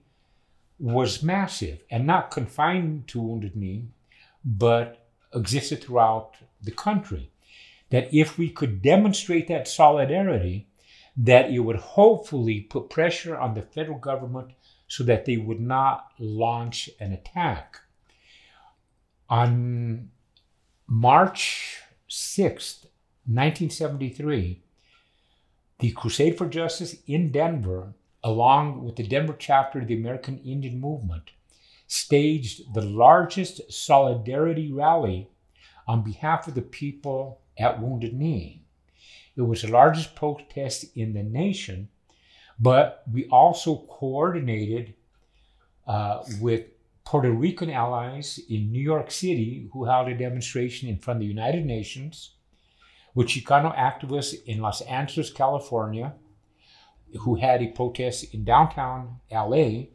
[0.80, 3.86] was massive and not confined to Wounded Knee,
[4.44, 7.30] but existed throughout the country.
[7.92, 10.68] That if we could demonstrate that solidarity,
[11.16, 14.52] that it would hopefully put pressure on the federal government
[14.88, 17.82] so that they would not launch an attack.
[19.30, 20.10] On
[20.88, 22.86] March 6th,
[23.26, 24.62] 1973,
[25.80, 30.80] the Crusade for Justice in Denver, along with the Denver chapter of the American Indian
[30.80, 31.32] Movement,
[31.88, 35.30] staged the largest solidarity rally
[35.88, 38.64] on behalf of the people at Wounded Knee.
[39.36, 41.90] It was the largest protest in the nation,
[42.60, 44.94] but we also coordinated
[45.88, 46.66] uh, with
[47.06, 51.28] Puerto Rican allies in New York City who held a demonstration in front of the
[51.28, 52.32] United Nations
[53.16, 56.14] with Chicano activists in Los Angeles, California,
[57.22, 59.86] who had a protest in downtown LA,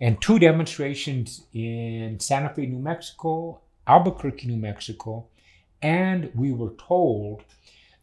[0.00, 5.26] and two demonstrations in Santa Fe, New Mexico, Albuquerque, New Mexico,
[5.82, 7.42] and we were told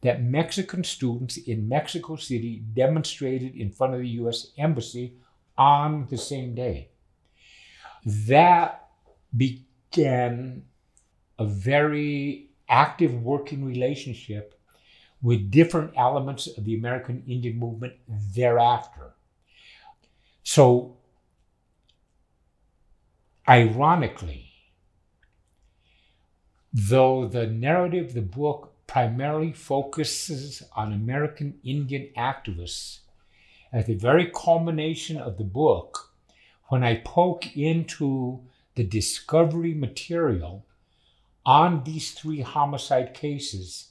[0.05, 5.15] that Mexican students in Mexico City demonstrated in front of the US Embassy
[5.57, 6.89] on the same day.
[8.05, 8.87] That
[9.35, 10.63] began
[11.39, 14.53] a very active working relationship
[15.23, 19.15] with different elements of the American Indian movement thereafter.
[20.43, 20.97] So,
[23.49, 24.51] ironically,
[26.71, 32.99] though the narrative the book primarily focuses on American Indian activists,
[33.73, 36.13] at the very culmination of the book,
[36.67, 38.41] when I poke into
[38.75, 40.65] the discovery material
[41.45, 43.89] on these three homicide cases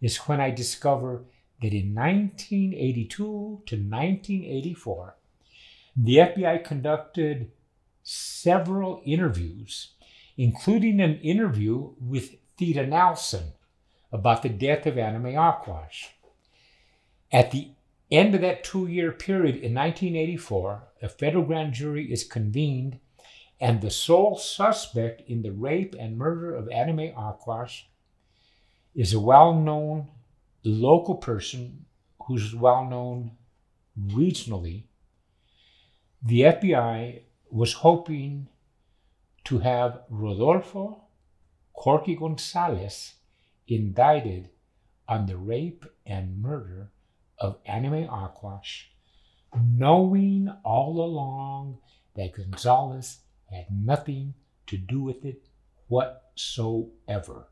[0.00, 1.24] is when I discover
[1.62, 5.16] that in 1982 to 1984,
[5.96, 7.50] the FBI conducted
[8.02, 9.90] several interviews,
[10.36, 13.52] including an interview with Theda Nelson
[14.12, 16.08] about the death of Anna Mae Aquash.
[17.30, 17.70] At the
[18.10, 22.98] end of that two year period in 1984, a federal grand jury is convened
[23.60, 27.82] and the sole suspect in the rape and murder of Anna Mae Aquash
[28.94, 30.08] is a well known
[30.64, 31.84] local person
[32.26, 33.32] who's well known
[33.98, 34.84] regionally.
[36.22, 38.48] The FBI was hoping
[39.44, 41.04] to have Rodolfo
[41.72, 43.14] Corky Gonzalez
[43.68, 44.50] indicted
[45.06, 46.90] on the rape and murder
[47.38, 48.84] of Anna Mae Aquash,
[49.56, 51.78] knowing all along
[52.14, 53.20] that Gonzalez
[53.50, 54.34] had nothing
[54.66, 55.46] to do with it
[55.86, 57.48] whatsoever.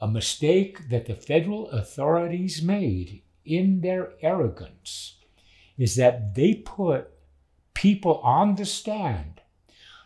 [0.00, 5.16] A mistake that the federal authorities made in their arrogance
[5.76, 7.10] is that they put
[7.74, 9.40] people on the stand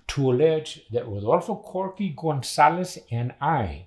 [0.07, 3.87] to allege that Rodolfo Corky Gonzalez and I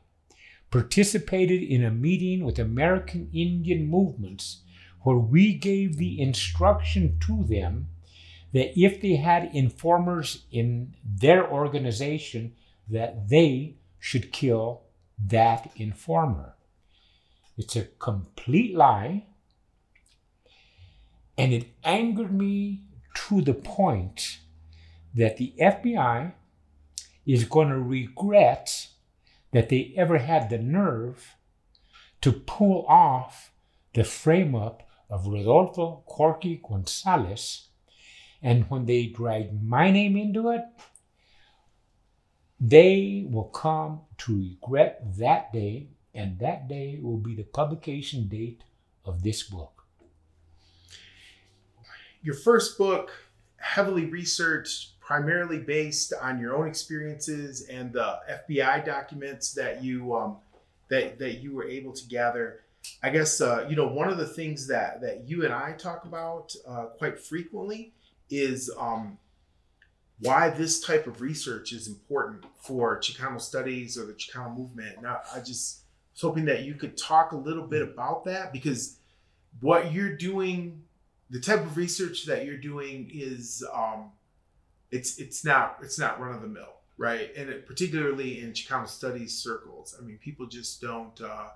[0.71, 4.61] participated in a meeting with American Indian movements
[5.01, 7.87] where we gave the instruction to them
[8.53, 12.53] that if they had informers in their organization,
[12.89, 14.81] that they should kill
[15.27, 16.55] that informer.
[17.57, 19.25] It's a complete lie.
[21.37, 22.83] And it angered me
[23.29, 24.39] to the point
[25.13, 26.33] that the FBI
[27.25, 28.87] is going to regret
[29.57, 31.35] that they ever had the nerve
[32.21, 33.51] to pull off
[33.95, 37.69] the frame up of Rodolfo Corky Gonzalez.
[38.39, 40.61] And when they drag my name into it,
[42.59, 48.63] they will come to regret that day, and that day will be the publication date
[49.05, 49.85] of this book.
[52.21, 53.09] Your first book,
[53.57, 60.37] heavily researched, primarily based on your own experiences and the FBI documents that you um,
[60.89, 62.61] that that you were able to gather.
[63.03, 66.05] I guess uh, you know one of the things that that you and I talk
[66.05, 67.93] about uh, quite frequently
[68.29, 69.17] is um,
[70.19, 75.01] why this type of research is important for Chicano studies or the Chicano movement.
[75.01, 75.83] Now, I just
[76.13, 78.97] was hoping that you could talk a little bit about that because
[79.61, 80.83] what you're doing,
[81.29, 84.11] the type of research that you're doing is, um,
[84.91, 87.29] it's it's not it's not run of the mill, right?
[87.35, 91.49] And it, particularly in Chicano studies circles, I mean, people just don't uh,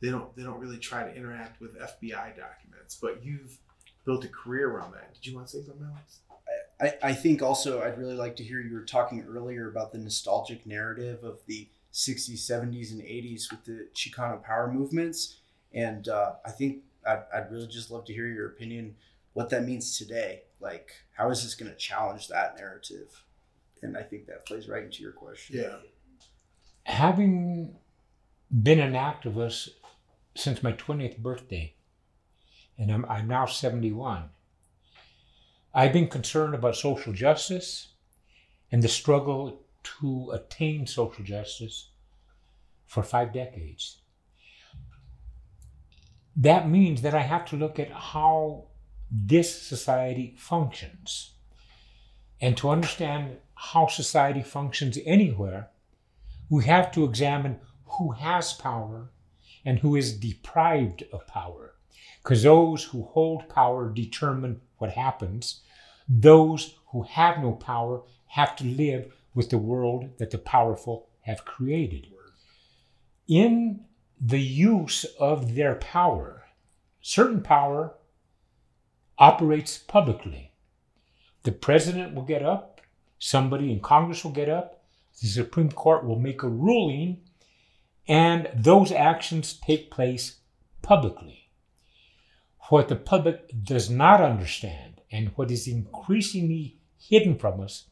[0.00, 2.98] they don't they don't really try to interact with FBI documents.
[3.00, 3.58] But you've
[4.04, 5.14] built a career around that.
[5.14, 6.20] Did you want to say something else?
[6.80, 9.98] I, I think also I'd really like to hear you were talking earlier about the
[9.98, 15.36] nostalgic narrative of the 60s, 70s, and 80s with the Chicano power movements.
[15.72, 18.96] And uh, I think I'd, I'd really just love to hear your opinion
[19.34, 20.42] what that means today.
[20.60, 23.24] Like, how is this going to challenge that narrative?
[23.82, 25.56] And I think that plays right into your question.
[25.56, 25.76] Yeah.
[26.84, 27.76] Having
[28.62, 29.70] been an activist
[30.34, 31.74] since my 20th birthday,
[32.78, 34.30] and I'm, I'm now 71,
[35.74, 37.88] I've been concerned about social justice
[38.70, 39.60] and the struggle
[40.00, 41.90] to attain social justice
[42.86, 43.98] for five decades.
[46.36, 48.64] That means that I have to look at how
[49.10, 51.34] this society functions.
[52.40, 55.70] And to understand how society functions anywhere,
[56.50, 59.10] we have to examine who has power
[59.64, 61.74] and who is deprived of power.
[62.22, 65.60] Because those who hold power determine what happens,
[66.08, 71.44] those who have no power have to live with the world that the powerful have
[71.44, 72.08] created.
[73.28, 73.84] In
[74.20, 76.44] the use of their power,
[77.00, 77.94] certain power
[79.18, 80.52] operates publicly.
[81.42, 82.80] The president will get up,
[83.18, 84.82] somebody in Congress will get up,
[85.20, 87.20] the Supreme Court will make a ruling,
[88.08, 90.38] and those actions take place
[90.82, 91.50] publicly.
[92.70, 97.84] What the public does not understand and what is increasingly hidden from us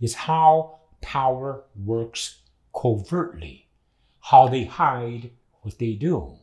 [0.00, 2.42] is how power works
[2.74, 3.66] covertly,
[4.20, 5.30] how they hide
[5.62, 6.38] what they do.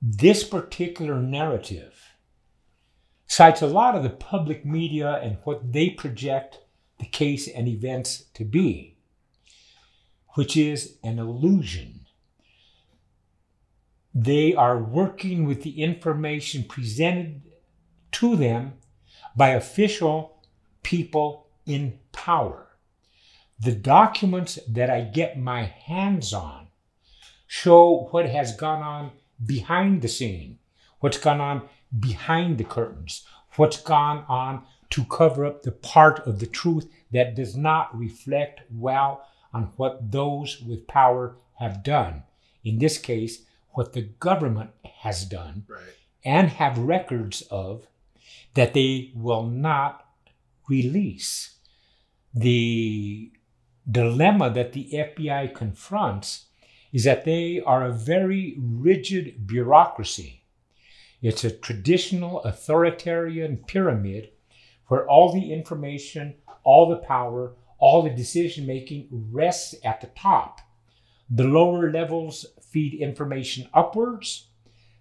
[0.00, 1.94] This particular narrative
[3.26, 6.60] cites a lot of the public media and what they project
[6.98, 8.96] the case and events to be,
[10.34, 12.06] which is an illusion.
[14.14, 17.42] They are working with the information presented
[18.12, 18.74] to them
[19.34, 20.42] by official
[20.82, 22.68] people in power.
[23.58, 26.65] The documents that I get my hands on
[27.46, 29.10] show what has gone on
[29.44, 30.58] behind the scene,
[31.00, 31.62] what's gone on
[31.98, 33.24] behind the curtains,
[33.56, 38.60] what's gone on to cover up the part of the truth that does not reflect
[38.70, 42.22] well on what those with power have done.
[42.64, 44.70] In this case, what the government
[45.00, 45.80] has done Right.
[46.24, 47.86] and have records of
[48.54, 50.04] that they will not
[50.68, 51.56] release.
[52.34, 53.32] The
[53.90, 56.45] dilemma that the FBI confronts
[56.96, 60.42] is that they are a very rigid bureaucracy.
[61.20, 64.30] It's a traditional authoritarian pyramid
[64.86, 70.62] where all the information, all the power, all the decision making rests at the top.
[71.28, 74.46] The lower levels feed information upwards,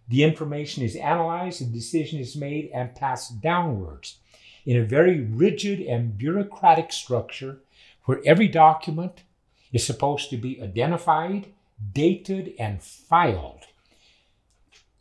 [0.09, 4.17] the information is analyzed, the decision is made and passed downwards
[4.65, 7.61] in a very rigid and bureaucratic structure
[8.03, 9.23] where every document
[9.71, 11.53] is supposed to be identified,
[11.91, 13.65] dated, and filed.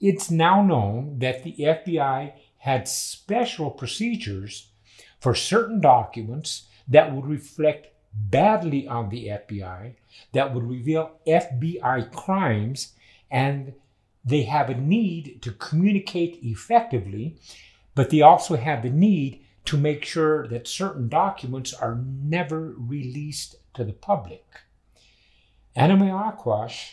[0.01, 4.71] It's now known that the FBI had special procedures
[5.21, 9.95] for certain documents that would reflect badly on the FBI,
[10.33, 12.93] that would reveal FBI crimes,
[13.31, 13.75] and
[14.25, 17.37] they have a need to communicate effectively,
[17.95, 23.57] but they also have the need to make sure that certain documents are never released
[23.75, 24.45] to the public.
[25.77, 26.93] Anna Mae Aquash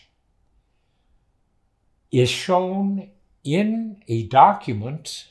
[2.11, 3.11] is shown
[3.43, 5.27] in a document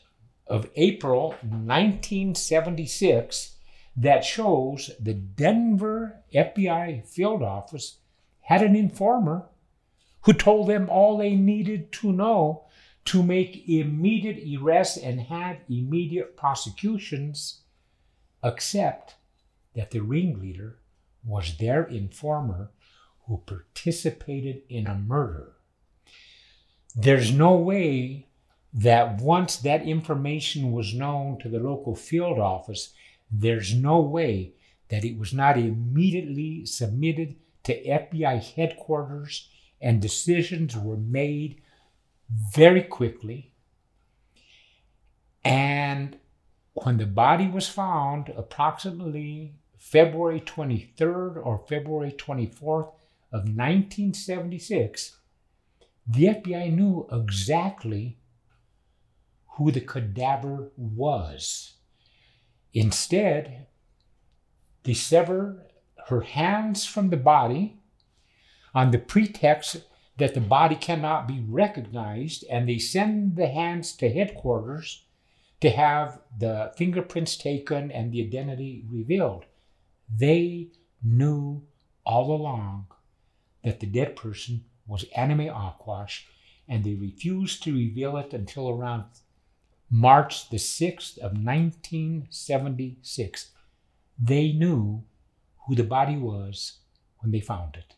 [0.46, 3.56] of April 1976
[3.96, 7.96] that shows the Denver FBI field office
[8.42, 9.48] had an informer
[10.22, 12.66] who told them all they needed to know
[13.06, 17.62] to make immediate arrests and have immediate prosecutions,
[18.44, 19.16] except
[19.74, 20.78] that the ringleader
[21.24, 22.70] was their informer
[23.30, 25.52] who participated in a murder.
[26.96, 28.26] There's no way
[28.74, 32.92] that once that information was known to the local field office,
[33.30, 34.54] there's no way
[34.88, 39.48] that it was not immediately submitted to FBI headquarters
[39.80, 41.62] and decisions were made
[42.52, 43.52] very quickly.
[45.44, 46.18] And
[46.74, 52.90] when the body was found, approximately February 23rd or February 24th
[53.32, 55.16] of 1976,
[56.06, 58.18] the FBI knew exactly
[59.56, 61.74] who the cadaver was.
[62.72, 63.66] Instead,
[64.82, 65.66] they sever
[66.08, 67.78] her hands from the body
[68.74, 69.84] on the pretext
[70.18, 75.04] that the body cannot be recognized, and they send the hands to headquarters
[75.60, 79.44] to have the fingerprints taken and the identity revealed.
[80.08, 80.68] They
[81.02, 81.62] knew
[82.04, 82.86] all along
[83.64, 86.24] that the dead person was Anna Mae Aquash,
[86.68, 89.04] and they refused to reveal it until around
[89.90, 93.50] March the 6th of 1976.
[94.18, 95.04] They knew
[95.66, 96.78] who the body was
[97.18, 97.94] when they found it.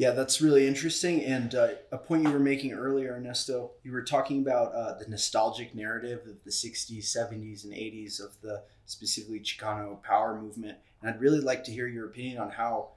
[0.00, 1.22] Yeah, that's really interesting.
[1.24, 5.06] And uh, a point you were making earlier, Ernesto, you were talking about uh, the
[5.06, 10.78] nostalgic narrative of the 60s, 70s, and 80s of the specifically Chicano power movement.
[11.00, 12.90] And I'd really like to hear your opinion on how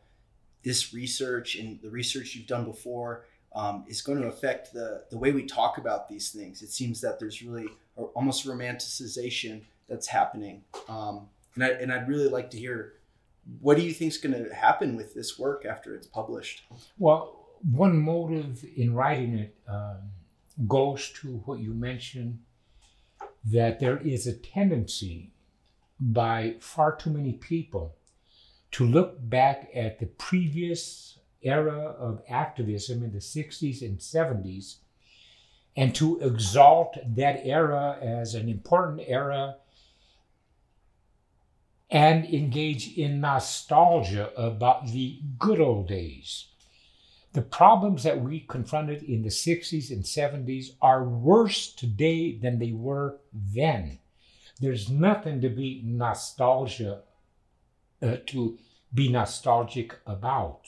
[0.64, 3.26] this research and the research you've done before
[3.56, 6.62] um, is going to affect the, the way we talk about these things.
[6.62, 7.68] It seems that there's really
[8.16, 10.64] almost romanticization that's happening.
[10.88, 12.94] Um, and, I, and I'd really like to hear
[13.60, 16.64] what do you think is going to happen with this work after it's published?
[16.98, 17.40] Well,
[17.72, 19.96] one motive in writing it uh,
[20.68, 22.40] goes to what you mentioned
[23.46, 25.33] that there is a tendency
[26.12, 27.96] by far too many people
[28.72, 34.78] to look back at the previous era of activism in the 60s and 70s
[35.76, 39.56] and to exalt that era as an important era
[41.90, 46.48] and engage in nostalgia about the good old days.
[47.34, 52.72] The problems that we confronted in the 60s and 70s are worse today than they
[52.72, 54.00] were then.
[54.64, 57.02] There's nothing to be nostalgia
[58.02, 58.58] uh, to
[58.94, 60.62] be nostalgic about.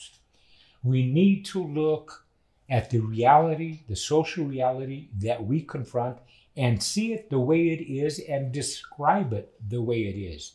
[0.82, 2.26] We need to look
[2.68, 6.18] at the reality, the social reality that we confront
[6.58, 10.52] and see it the way it is and describe it the way it is.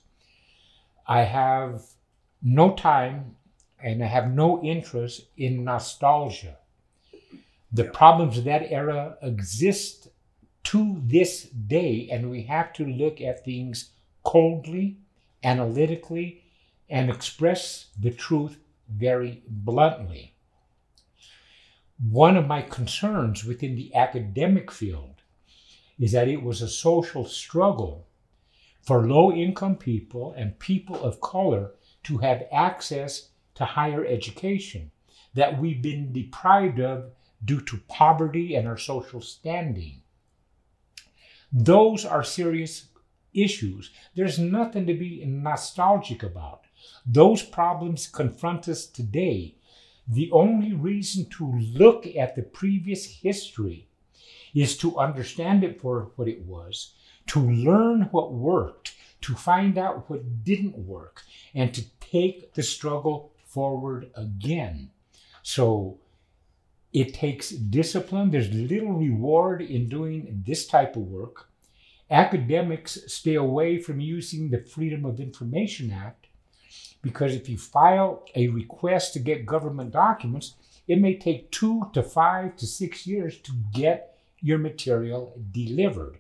[1.08, 1.82] I have
[2.44, 3.38] no time
[3.84, 6.58] and I have no interest in nostalgia.
[7.72, 10.01] The problems of that era exist
[10.64, 13.92] to this day, and we have to look at things
[14.24, 14.98] coldly,
[15.44, 16.44] analytically,
[16.90, 18.58] and express the truth
[18.90, 20.36] very bluntly.
[22.10, 25.22] One of my concerns within the academic field
[26.00, 28.08] is that it was a social struggle
[28.82, 31.72] for low income people and people of color
[32.04, 34.92] to have access to higher education
[35.36, 37.12] that we've been deprived of
[37.46, 40.02] due to poverty and our social standing.
[41.52, 42.88] Those are serious
[43.34, 43.92] issues.
[44.16, 46.62] There's nothing to be nostalgic about.
[47.06, 49.56] Those problems confront us today.
[50.08, 53.88] The only reason to look at the previous history
[54.54, 56.94] is to understand it for what it was
[57.32, 61.24] to learn what worked, to find out what didn't work,
[61.54, 64.90] and to take the struggle forward again.
[65.42, 66.01] So
[66.94, 68.32] it takes discipline.
[68.32, 71.50] There's little reward in doing this type of work.
[72.10, 76.28] Academics stay away from using the Freedom of Information Act
[77.02, 80.56] because if you file a request to get government documents,
[80.88, 86.18] it may take two to five to six years to get your material delivered.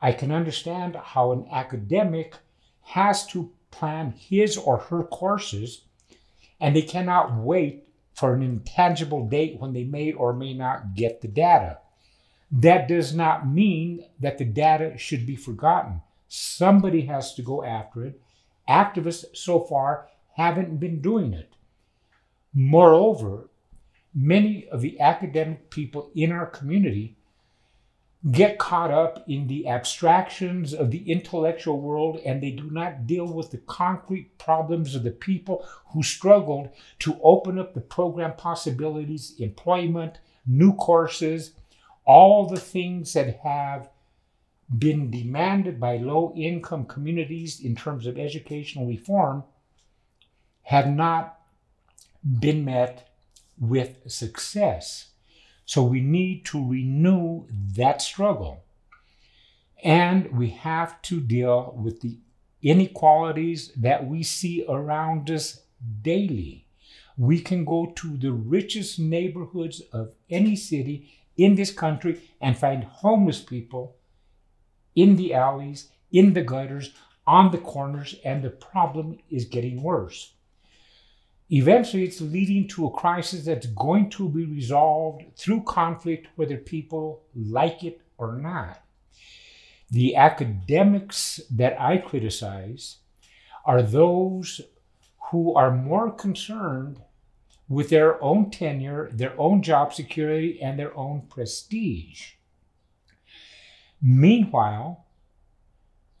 [0.00, 2.36] I can understand how an academic
[2.80, 5.82] has to plan his or her courses
[6.60, 7.83] and they cannot wait
[8.14, 11.78] for an intangible date when they may or may not get the data.
[12.50, 16.00] That does not mean that the data should be forgotten.
[16.28, 18.20] Somebody has to go after it.
[18.68, 21.52] Activists so far haven't been doing it.
[22.54, 23.50] Moreover,
[24.14, 27.16] many of the academic people in our community
[28.30, 33.26] get caught up in the abstractions of the intellectual world and they do not deal
[33.26, 39.34] with the concrete problems of the people who struggled to open up the program possibilities,
[39.38, 41.52] employment, new courses,
[42.06, 43.90] all the things that have
[44.78, 49.44] been demanded by low income communities in terms of educational reform
[50.62, 51.40] have not
[52.40, 53.10] been met
[53.58, 55.08] with success.
[55.66, 57.46] So we need to renew
[57.76, 58.64] that struggle.
[59.82, 62.18] And we have to deal with the
[62.62, 65.62] inequalities that we see around us
[66.02, 66.66] daily.
[67.16, 72.84] We can go to the richest neighborhoods of any city in this country and find
[72.84, 73.96] homeless people
[74.94, 76.92] in the alleys, in the gutters,
[77.26, 80.33] on the corners, and the problem is getting worse.
[81.50, 87.22] Eventually, it's leading to a crisis that's going to be resolved through conflict, whether people
[87.34, 88.82] like it or not.
[89.90, 92.98] The academics that I criticize
[93.66, 94.60] are those
[95.30, 97.00] who are more concerned
[97.68, 102.32] with their own tenure, their own job security, and their own prestige.
[104.02, 105.03] Meanwhile,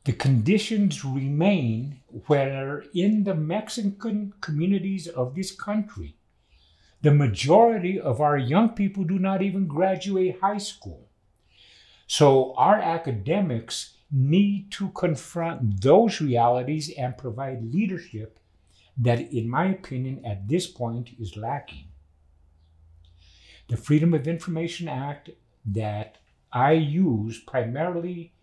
[0.04, 6.16] the conditions remain where in the Mexican communities of this country,
[7.00, 11.08] the majority of our young people do not even graduate high school.
[12.06, 18.38] So our academics need to confront those realities and provide leadership
[18.98, 21.88] that, in my opinion, at this point is lacking.
[23.68, 25.30] The Freedom of Information Act
[25.64, 26.18] that
[26.52, 28.33] I use primarily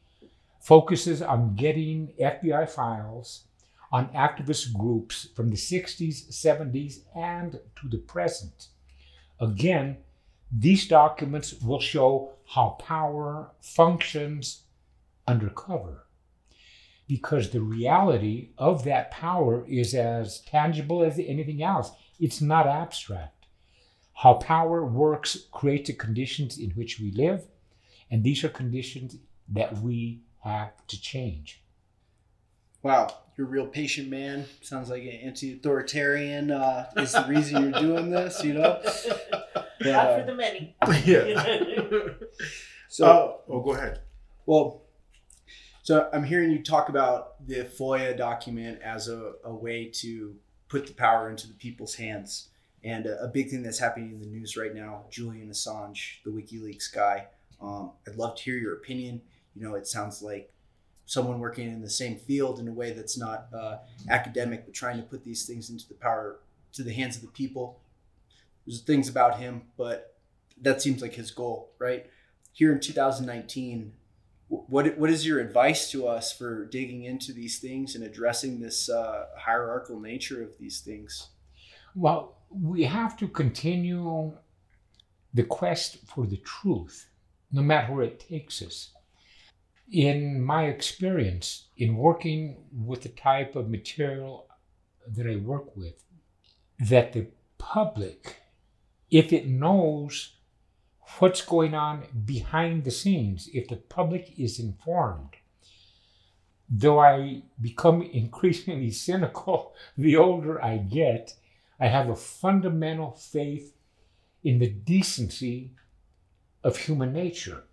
[0.61, 3.45] focuses on getting FBI files
[3.91, 8.67] on activist groups from the 60s, 70s, and to the present.
[9.39, 9.97] Again,
[10.51, 14.63] these documents will show how power functions
[15.27, 16.05] undercover
[17.07, 21.91] because the reality of that power is as tangible as anything else.
[22.19, 23.47] It's not abstract.
[24.13, 27.47] How power works creates the conditions in which we live,
[28.09, 29.17] and these are conditions
[29.49, 31.61] that we have to change.
[32.83, 34.45] Wow, you're a real patient man.
[34.61, 38.79] Sounds like an anti-authoritarian uh, is the reason you're doing this, you know.
[38.83, 40.75] But, Not for the many.
[41.05, 42.13] Yeah.
[42.87, 44.01] so, uh, oh, go ahead.
[44.45, 44.81] Well,
[45.83, 50.35] so I'm hearing you talk about the FOIA document as a, a way to
[50.67, 52.49] put the power into the people's hands.
[52.83, 56.31] And a, a, big thing that's happening in the news right now, Julian Assange, the
[56.31, 57.27] WikiLeaks guy.
[57.61, 59.21] Um, I'd love to hear your opinion.
[59.55, 60.51] You know, it sounds like
[61.05, 63.77] someone working in the same field in a way that's not uh,
[64.09, 66.39] academic, but trying to put these things into the power,
[66.71, 67.81] to the hands of the people.
[68.65, 70.15] There's things about him, but
[70.61, 72.05] that seems like his goal, right?
[72.53, 73.91] Here in 2019,
[74.47, 78.89] what what is your advice to us for digging into these things and addressing this
[78.89, 81.29] uh, hierarchical nature of these things?
[81.95, 84.33] Well, we have to continue
[85.33, 87.09] the quest for the truth,
[87.51, 88.91] no matter where it takes us
[89.91, 94.47] in my experience in working with the type of material
[95.07, 96.03] that I work with,
[96.79, 97.27] that the
[97.57, 98.37] public,
[99.09, 100.35] if it knows
[101.19, 105.35] what's going on behind the scenes, if the public is informed,
[106.69, 111.35] though I become increasingly cynical the older I get,
[111.79, 113.75] I have a fundamental faith
[114.43, 115.71] in the decency
[116.63, 117.63] of human nature.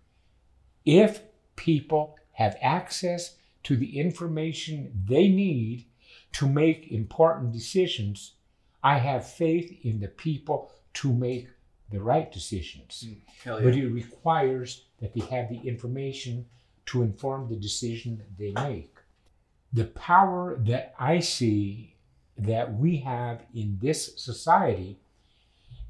[0.83, 1.21] If
[1.59, 5.85] people have access to the information they need
[6.31, 8.35] to make important decisions,
[8.81, 11.49] I have faith in the people to make
[11.91, 13.05] the right decisions.
[13.05, 13.59] Mm, yeah.
[13.63, 16.45] But it requires that they have the information
[16.87, 18.95] to inform the decision they make.
[19.73, 21.95] The power that I see
[22.37, 24.97] that we have in this society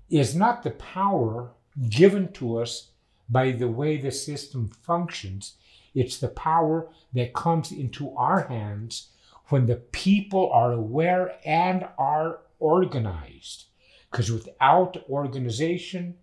[0.10, 1.52] is not the power
[1.90, 2.90] given to us
[3.30, 5.56] by the way the system functions.
[5.94, 9.10] It's the power that comes into our hands
[9.48, 13.66] when the people are aware and are organized.
[14.10, 16.16] Because without organization,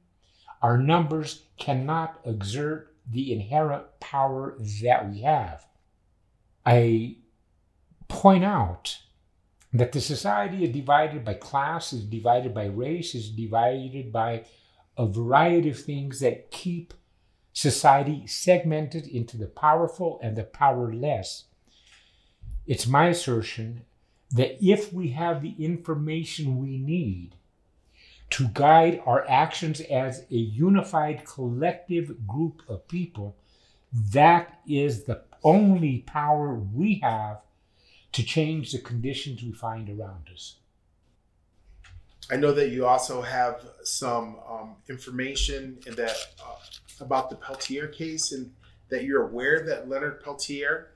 [0.63, 5.65] our numbers cannot exert the inherent power that we have.
[6.65, 7.17] I
[8.09, 8.99] point out
[9.73, 14.45] that the society is divided by class, is divided by race, is divided by
[14.97, 16.95] a variety of things that keep
[17.53, 21.45] society segmented into the powerful and the powerless.
[22.67, 23.85] It's my assertion
[24.31, 27.37] that if we have the information we need
[28.31, 33.37] to guide our actions as a unified collective group of people.
[33.93, 37.41] That is the only power we have
[38.13, 40.57] to change the conditions we find around us.
[42.31, 46.57] I know that you also have some um, information in that uh,
[47.01, 48.53] about the Peltier case, and
[48.89, 50.89] that you're aware that Leonard Peltier,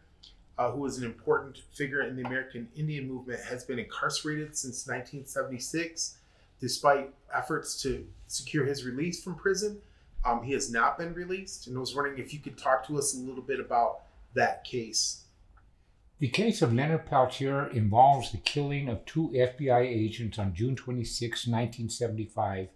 [0.58, 4.86] uh, who was an important figure in the American Indian movement, has been incarcerated since
[4.86, 6.18] 1976,
[6.60, 9.80] despite efforts to secure his release from prison.
[10.24, 12.98] Um, he has not been released, and I was wondering if you could talk to
[12.98, 14.00] us a little bit about
[14.34, 15.24] that case.
[16.20, 21.46] The case of Leonard Peltier involves the killing of two FBI agents on June 26,
[21.46, 22.68] 1975,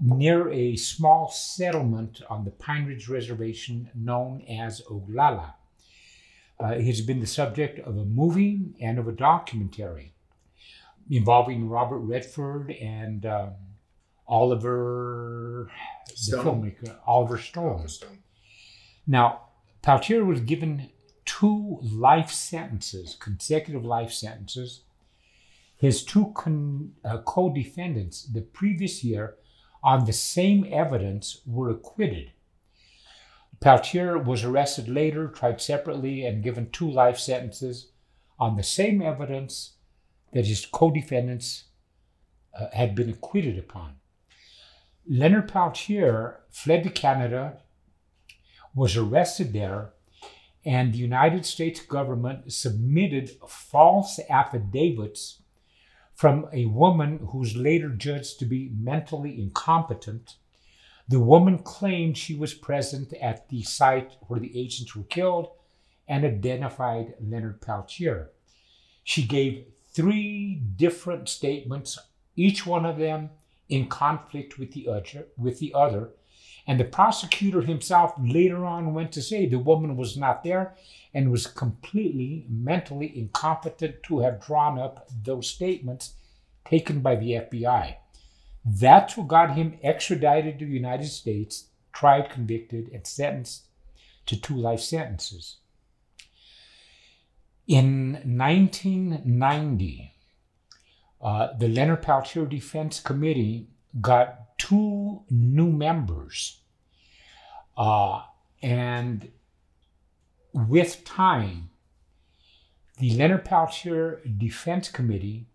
[0.00, 5.52] near a small settlement on the Pine Ridge Reservation known as Oglala.
[6.58, 10.14] Uh, it has been the subject of a movie and of a documentary
[11.10, 13.50] involving Robert Redford and um,
[14.26, 15.70] Oliver,
[16.14, 16.62] Stone.
[16.62, 17.86] the filmmaker, Oliver Stone.
[19.06, 19.48] Now,
[19.82, 20.88] Peltier was given
[21.24, 24.82] two life sentences, consecutive life sentences.
[25.76, 29.36] His two con, uh, co defendants the previous year
[29.82, 32.32] on the same evidence were acquitted.
[33.60, 37.88] Peltier was arrested later, tried separately, and given two life sentences
[38.38, 39.74] on the same evidence
[40.32, 41.64] that his co defendants
[42.58, 43.94] uh, had been acquitted upon.
[45.08, 47.58] Leonard Peltier fled to Canada,
[48.74, 49.92] was arrested there,
[50.64, 55.42] and the United States government submitted false affidavits
[56.14, 60.36] from a woman who's later judged to be mentally incompetent.
[61.08, 65.48] The woman claimed she was present at the site where the agents were killed
[66.06, 68.30] and identified Leonard Peltier.
[69.02, 71.98] She gave three different statements,
[72.36, 73.30] each one of them
[73.68, 76.10] in conflict with the other, with the other
[76.66, 80.74] and the prosecutor himself later on went to say the woman was not there
[81.12, 86.14] and was completely mentally incompetent to have drawn up those statements
[86.64, 87.96] taken by the FBI.
[88.64, 93.64] That's what got him extradited to the United States, tried, convicted, and sentenced
[94.26, 95.56] to two life sentences.
[97.66, 100.14] In 1990,
[101.20, 103.68] uh, the Leonard Peltier Defense Committee
[104.00, 106.60] got two new members.
[107.76, 108.22] Uh,
[108.62, 109.30] and
[110.52, 111.70] with time,
[112.98, 115.46] the Leonard Peltier Defense Committee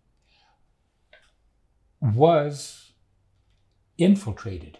[2.00, 2.92] was
[3.96, 4.78] infiltrated.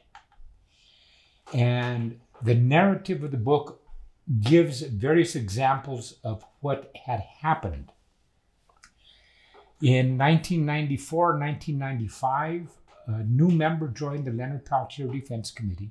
[1.52, 3.82] And the narrative of the book
[4.40, 7.90] gives various examples of what had happened.
[9.80, 12.68] In 1994 1995,
[13.08, 15.90] a new member joined the Leonard Peltier Defense Committee.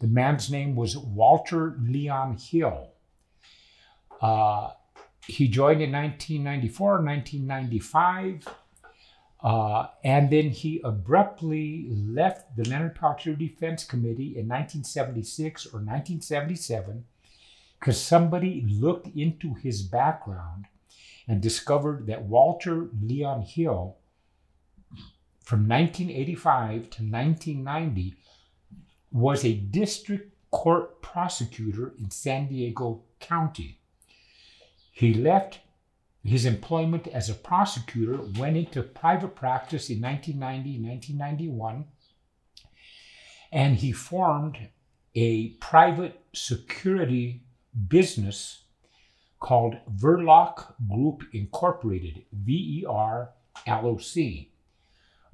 [0.00, 2.90] The man's name was Walter Leon Hill.
[4.20, 4.70] Uh,
[5.26, 8.48] he joined in 1994, 1995,
[9.42, 17.04] uh, and then he abruptly left the Leonard Peltier Defense Committee in 1976 or 1977
[17.78, 20.66] because somebody looked into his background
[21.28, 23.96] and discovered that Walter Leon Hill
[25.50, 28.14] from 1985 to 1990
[29.10, 33.80] was a district court prosecutor in San Diego County.
[34.92, 35.58] He left
[36.22, 41.84] his employment as a prosecutor, went into private practice in 1990 1991,
[43.50, 44.68] and he formed
[45.16, 47.42] a private security
[47.88, 48.66] business
[49.40, 53.30] called Verloc Group Incorporated, V E R
[53.66, 54.49] L O C.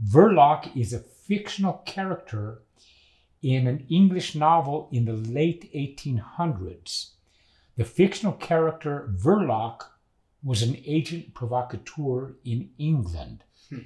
[0.04, 2.62] Verloc is a fictional character
[3.42, 7.10] in an English novel in the late 1800s.
[7.76, 9.82] The fictional character Verloc
[10.42, 13.44] was an agent provocateur in England.
[13.68, 13.78] Hmm.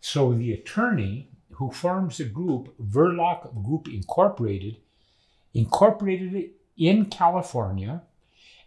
[0.00, 4.78] So the attorney who forms the group, Verloc Group Incorporated,
[5.52, 8.02] incorporated it in California,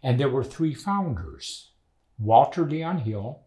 [0.02, 1.70] and there were three founders
[2.18, 3.40] Walter Leon Hill,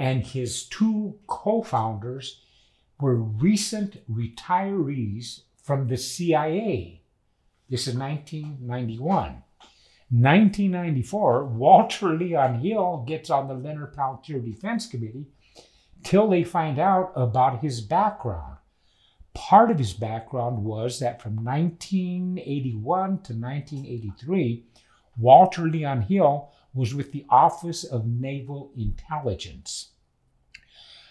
[0.00, 2.40] and his two co founders
[2.98, 7.02] were recent retirees from the CIA.
[7.68, 9.42] This is 1991.
[10.12, 15.26] 1994, Walter Leon Hill gets on the Leonard Peltier Defense Committee
[16.02, 18.56] till they find out about his background.
[19.34, 24.64] Part of his background was that from 1981 to 1983,
[25.18, 29.90] Walter Leon Hill was with the Office of Naval Intelligence.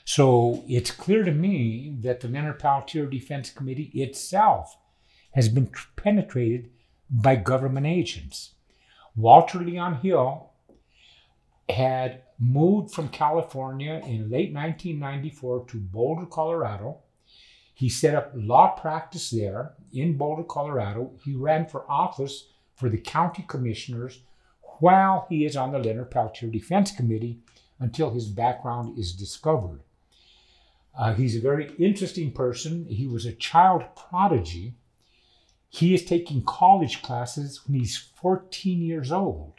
[0.05, 4.75] So it's clear to me that the Leonard Peltier Defense Committee itself
[5.31, 6.71] has been penetrated
[7.09, 8.55] by government agents.
[9.15, 10.49] Walter Leon Hill
[11.69, 16.99] had moved from California in late 1994 to Boulder, Colorado.
[17.73, 21.11] He set up law practice there in Boulder, Colorado.
[21.23, 24.21] He ran for office for the county commissioners
[24.79, 27.39] while he is on the Leonard Peltier Defense Committee
[27.79, 29.81] until his background is discovered.
[30.97, 32.85] Uh, he's a very interesting person.
[32.85, 34.75] He was a child prodigy.
[35.69, 39.53] He is taking college classes when he's 14 years old.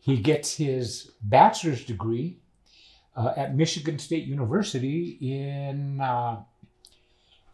[0.00, 2.38] He gets his bachelor's degree
[3.16, 6.42] uh, at Michigan State University in uh,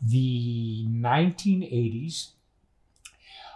[0.02, 2.28] the 1980s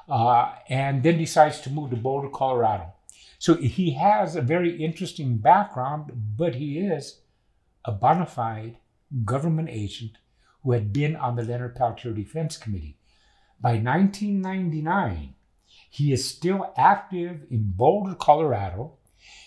[0.08, 2.92] uh, and then decides to move to Boulder, Colorado.
[3.38, 7.20] So he has a very interesting background, but he is
[7.84, 8.78] a bona fide
[9.24, 10.12] government agent
[10.62, 12.98] who had been on the Leonard Peltier Defense Committee.
[13.60, 15.34] By 1999,
[15.90, 18.94] he is still active in Boulder, Colorado,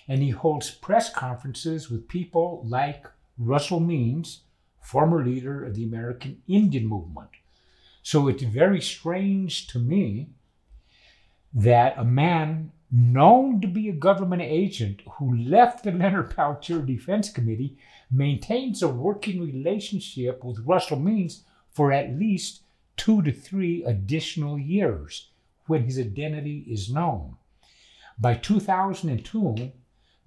[0.07, 3.05] and he holds press conferences with people like
[3.37, 4.41] Russell Means,
[4.81, 7.29] former leader of the American Indian movement.
[8.01, 10.29] So it's very strange to me
[11.53, 17.29] that a man known to be a government agent who left the Leonard Peltier Defense
[17.31, 17.77] Committee
[18.11, 22.63] maintains a working relationship with Russell Means for at least
[22.97, 25.29] two to three additional years
[25.67, 27.35] when his identity is known.
[28.17, 29.71] By 2002,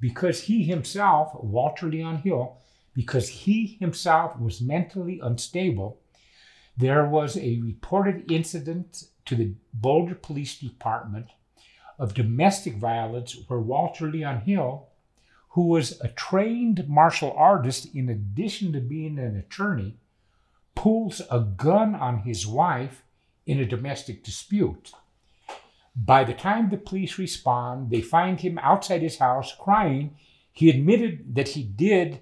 [0.00, 2.56] because he himself, Walter Leon Hill,
[2.94, 5.98] because he himself was mentally unstable,
[6.76, 11.26] there was a reported incident to the Boulder Police Department
[11.98, 14.88] of domestic violence where Walter Leon Hill,
[15.50, 19.96] who was a trained martial artist in addition to being an attorney,
[20.74, 23.04] pulls a gun on his wife
[23.46, 24.92] in a domestic dispute.
[25.94, 30.16] By the time the police respond, they find him outside his house crying.
[30.52, 32.20] He admitted that he did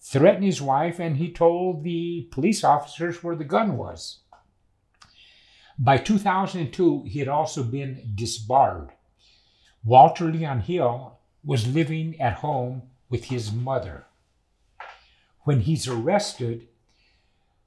[0.00, 4.20] threaten his wife and he told the police officers where the gun was.
[5.78, 8.90] By 2002, he had also been disbarred.
[9.88, 14.04] Walter Leon Hill was living at home with his mother.
[15.44, 16.68] When he's arrested,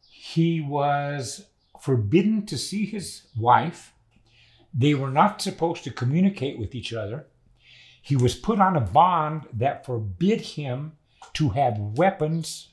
[0.08, 1.48] he was
[1.80, 3.96] forbidden to see his wife.
[4.72, 7.26] They were not supposed to communicate with each other.
[8.04, 10.98] He was put on a bond that forbid him
[11.34, 12.70] to have weapons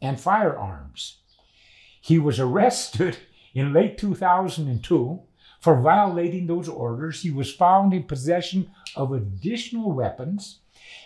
[0.00, 1.16] and firearms.
[2.00, 3.16] He was arrested
[3.54, 5.20] in late 2002
[5.62, 7.22] for violating those orders.
[7.22, 10.58] He was found in possession of additional weapons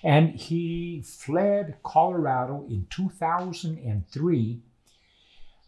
[0.02, 4.60] and he fled Colorado in 2003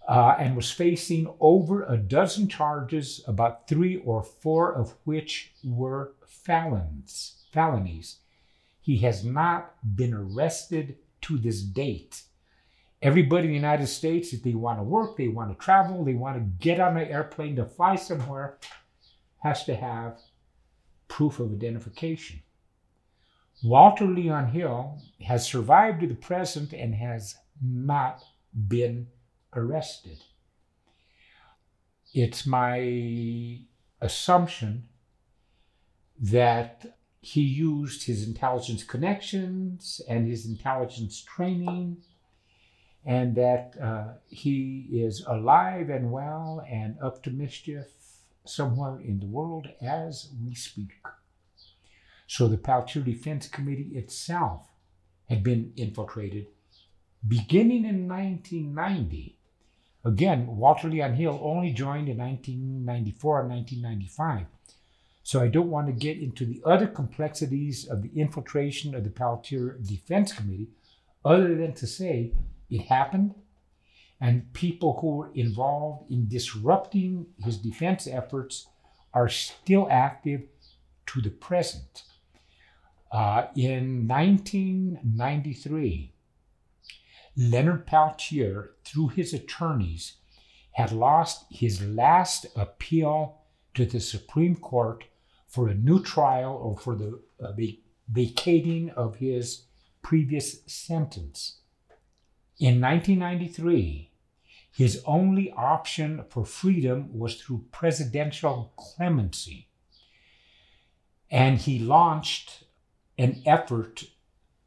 [0.08, 6.14] uh, and was facing over a dozen charges, about three or four of which were
[6.26, 8.20] felons, felonies.
[8.80, 12.22] He has not been arrested to this date.
[13.00, 16.14] Everybody in the United States, if they want to work, they want to travel, they
[16.14, 18.58] want to get on an airplane to fly somewhere,
[19.38, 20.18] has to have
[21.06, 22.40] proof of identification.
[23.62, 28.22] Walter Leon Hill has survived to the present and has not
[28.66, 29.08] been
[29.54, 30.18] arrested.
[32.14, 33.60] It's my
[34.00, 34.88] assumption
[36.20, 41.98] that he used his intelligence connections and his intelligence training
[43.04, 47.86] and that uh, he is alive and well and up to mischief
[48.44, 50.90] somewhere in the world as we speak.
[52.26, 54.68] So the Peltier Defense Committee itself
[55.28, 56.46] had been infiltrated
[57.26, 59.36] beginning in 1990.
[60.04, 64.46] Again, Walter Leon Hill only joined in 1994 and 1995.
[65.22, 69.10] So I don't want to get into the other complexities of the infiltration of the
[69.10, 70.68] Peltier Defense Committee,
[71.24, 72.32] other than to say
[72.70, 73.34] it happened,
[74.20, 78.66] and people who were involved in disrupting his defense efforts
[79.14, 80.42] are still active
[81.06, 82.02] to the present.
[83.10, 86.12] Uh, in 1993,
[87.36, 90.16] Leonard Peltier, through his attorneys,
[90.72, 93.38] had lost his last appeal
[93.74, 95.04] to the Supreme Court
[95.46, 97.52] for a new trial or for the uh,
[98.10, 99.62] vacating of his
[100.02, 101.60] previous sentence.
[102.58, 104.10] In 1993,
[104.72, 109.68] his only option for freedom was through presidential clemency.
[111.30, 112.64] And he launched
[113.16, 114.04] an effort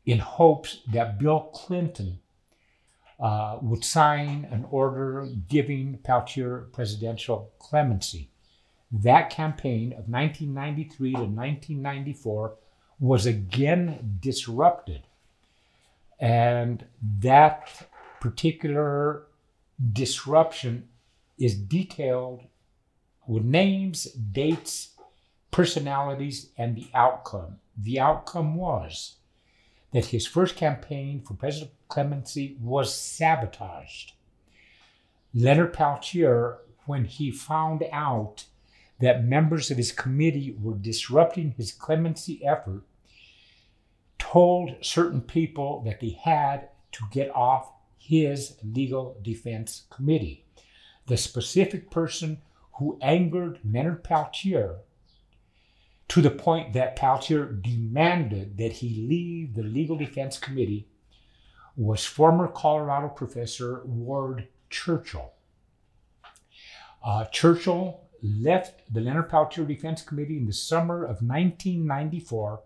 [0.06, 2.20] in hopes that Bill Clinton
[3.20, 8.32] uh, would sign an order giving Peltier presidential clemency.
[8.92, 12.56] That campaign of 1993 to 1994
[13.00, 15.04] was again disrupted.
[16.22, 16.86] And
[17.20, 19.24] that particular
[19.92, 20.88] disruption
[21.40, 22.44] is detailed
[23.26, 24.92] with names, dates,
[25.50, 27.58] personalities, and the outcome.
[27.76, 29.16] The outcome was
[29.92, 34.14] that his first campaign for presidential clemency was sabotaged.
[35.34, 38.46] Leonard Peltier, when he found out
[39.00, 42.84] that members of his committee were disrupting his clemency effort,
[44.32, 50.46] told certain people that they had to get off his legal defense committee.
[51.08, 52.42] The specific person
[52.78, 54.78] who angered Leonard Peltier
[56.08, 60.88] to the point that Peltier demanded that he leave the legal defense committee
[61.76, 65.34] was former Colorado professor Ward Churchill.
[67.04, 72.62] Uh, Churchill left the Leonard Peltier Defense Committee in the summer of 1994,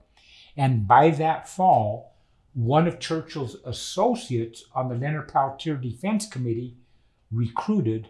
[0.58, 2.16] and by that fall,
[2.54, 6.78] one of Churchill's associates on the Leonard Peltier Defense Committee
[7.32, 8.08] recruited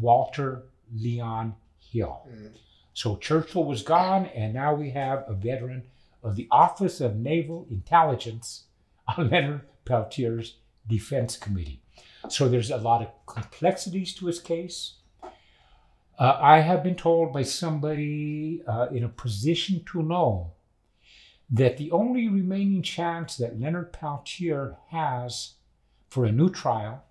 [0.00, 0.64] Walter
[0.94, 2.22] Leon Hill.
[2.30, 2.50] Mm.
[2.92, 5.84] So Churchill was gone, and now we have a veteran
[6.22, 8.64] of the Office of Naval Intelligence
[9.06, 11.80] on Leonard Peltier's Defense Committee.
[12.28, 14.94] So there's a lot of complexities to his case.
[16.18, 20.52] Uh, I have been told by somebody uh, in a position to know
[21.50, 25.54] that the only remaining chance that Leonard Peltier has
[26.08, 27.04] for a new trial,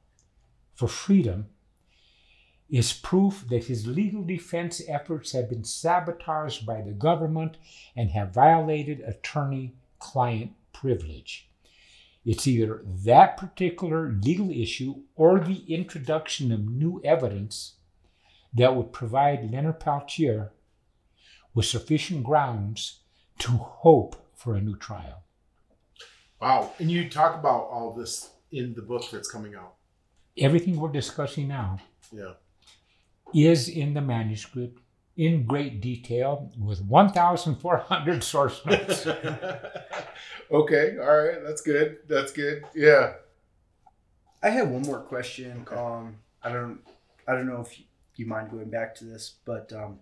[0.76, 1.48] for freedom,
[2.70, 7.58] is proof that his legal defense efforts have been sabotaged by the government
[7.96, 11.50] and have violated attorney client privilege.
[12.26, 17.76] It's either that particular legal issue or the introduction of new evidence
[18.54, 20.52] that would provide Leonard Peltier
[21.54, 23.00] with sufficient grounds
[23.40, 25.24] to hope for a new trial.
[26.40, 26.72] Wow.
[26.80, 29.74] And you talk about all this in the book that's coming out.
[30.38, 31.80] Everything we're discussing now
[32.12, 32.34] yeah.
[33.34, 34.80] is in the manuscript
[35.18, 39.08] in great detail with 1,400 source notes.
[40.52, 40.98] okay.
[41.02, 41.44] All right.
[41.44, 41.98] That's good.
[42.08, 42.64] That's good.
[42.76, 43.14] Yeah.
[44.44, 45.66] I have one more question.
[45.68, 45.76] Okay.
[45.76, 46.80] Um, I don't,
[47.28, 47.82] I don't know if
[48.16, 50.00] you mind going back to this, but um,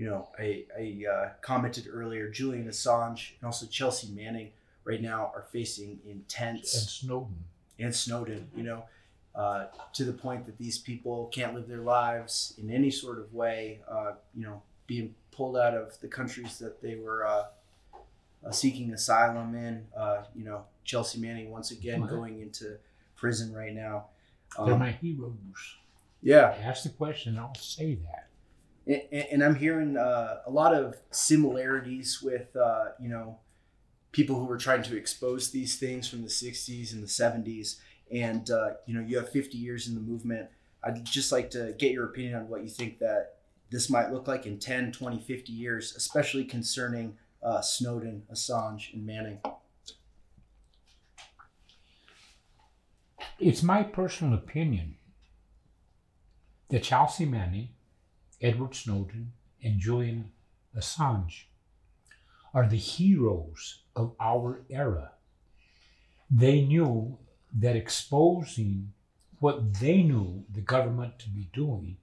[0.00, 4.48] you know, I, I uh, commented earlier, Julian Assange and also Chelsea Manning
[4.84, 7.44] right now are facing intense and Snowden
[7.78, 8.48] and Snowden.
[8.56, 8.84] You know,
[9.34, 13.34] uh, to the point that these people can't live their lives in any sort of
[13.34, 13.80] way.
[13.86, 17.44] Uh, you know, being pulled out of the countries that they were uh,
[18.46, 19.86] uh, seeking asylum in.
[19.94, 22.78] Uh, you know, Chelsea Manning once again going into
[23.16, 24.06] prison right now.
[24.56, 25.34] Um, They're my heroes.
[26.22, 26.56] Yeah.
[26.62, 28.29] Ask the question, I'll say that.
[28.90, 33.38] And, and I'm hearing uh, a lot of similarities with, uh, you know,
[34.12, 37.76] people who were trying to expose these things from the 60s and the 70s.
[38.12, 40.48] And, uh, you know, you have 50 years in the movement.
[40.82, 43.36] I'd just like to get your opinion on what you think that
[43.70, 49.06] this might look like in 10, 20, 50 years, especially concerning uh, Snowden, Assange, and
[49.06, 49.38] Manning.
[53.38, 54.96] It's my personal opinion
[56.68, 57.68] that Chelsea Manning,
[58.40, 59.32] Edward Snowden,
[59.62, 60.32] and Julian
[60.76, 61.44] Assange
[62.54, 65.12] are the heroes of our era.
[66.30, 67.18] They knew
[67.52, 68.92] that exposing
[69.38, 71.96] what they knew the government to be doing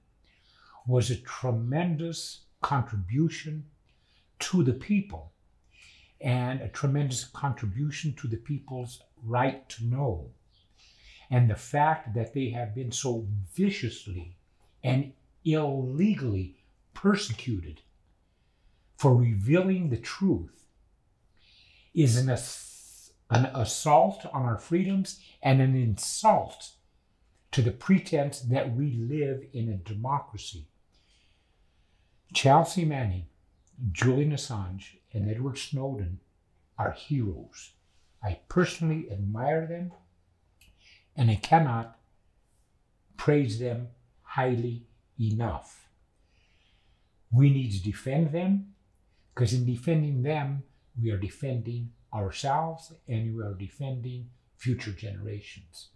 [0.86, 3.66] was a tremendous contribution
[4.40, 5.32] to the people
[6.22, 10.32] and a tremendous contribution to the people's right to know.
[11.30, 14.36] And the fact that they have been so viciously
[14.84, 15.14] and
[15.54, 16.56] illegally
[16.94, 17.82] persecuted
[18.98, 20.66] for revealing the truth
[21.94, 26.72] is an, ass- an assault on our freedoms and an insult
[27.52, 30.68] to the pretense that we live in a democracy.
[32.34, 33.28] Chelsea Manning,
[33.92, 36.20] Julian Assange, and Edward Snowden
[36.78, 37.72] are heroes.
[38.24, 39.92] I personally admire them,
[41.16, 41.98] and I cannot
[43.16, 43.90] praise them
[44.22, 44.84] highly
[45.20, 45.90] enough.
[47.32, 48.74] We need to defend them
[49.34, 50.64] because in defending them,
[51.02, 55.90] we are defending ourselves and we are defending future generations.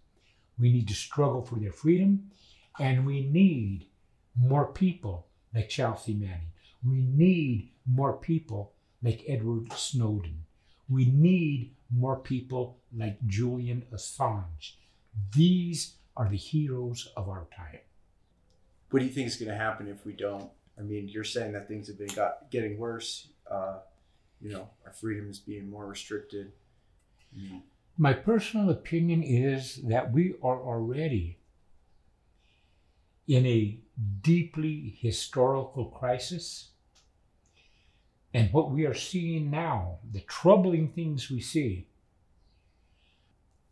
[0.58, 2.30] We need to struggle for their freedom
[2.78, 3.86] and we need
[4.38, 6.52] more people like Chelsea Manning.
[6.86, 10.44] We need more people like Edward Snowden.
[10.88, 14.74] We need more people like Julian Assange.
[15.34, 17.80] These are the heroes of our time.
[18.92, 20.50] What do you think is going to happen if we don't?
[20.78, 23.28] I mean, you're saying that things have been got, getting worse.
[23.50, 23.78] Uh,
[24.38, 26.52] you know, our freedom is being more restricted.
[27.34, 27.62] Mm.
[27.96, 31.38] My personal opinion is that we are already
[33.26, 33.78] in a
[34.20, 36.68] deeply historical crisis.
[38.34, 41.86] And what we are seeing now, the troubling things we see,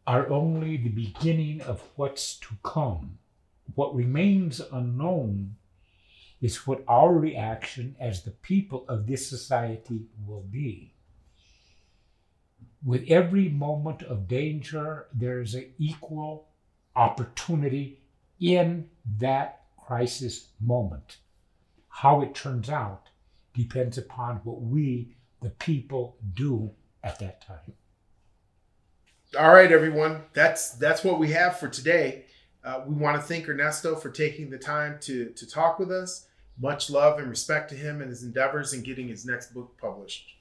[0.07, 3.20] are only the beginning of what's to come.
[3.75, 5.57] What remains unknown
[6.41, 10.95] is what our reaction as the people of this society will be.
[12.85, 16.49] With every moment of danger, there is an equal
[16.97, 18.01] opportunity
[18.41, 21.19] in that crisis moment.
[21.89, 23.11] How it turns out
[23.53, 26.71] depends upon what we, the people, do
[27.05, 27.75] at that time.
[29.39, 30.23] All right, everyone.
[30.33, 32.25] That's that's what we have for today.
[32.63, 36.27] Uh, we want to thank Ernesto for taking the time to to talk with us.
[36.61, 40.37] Much love and respect to him and his endeavors in getting his next book published.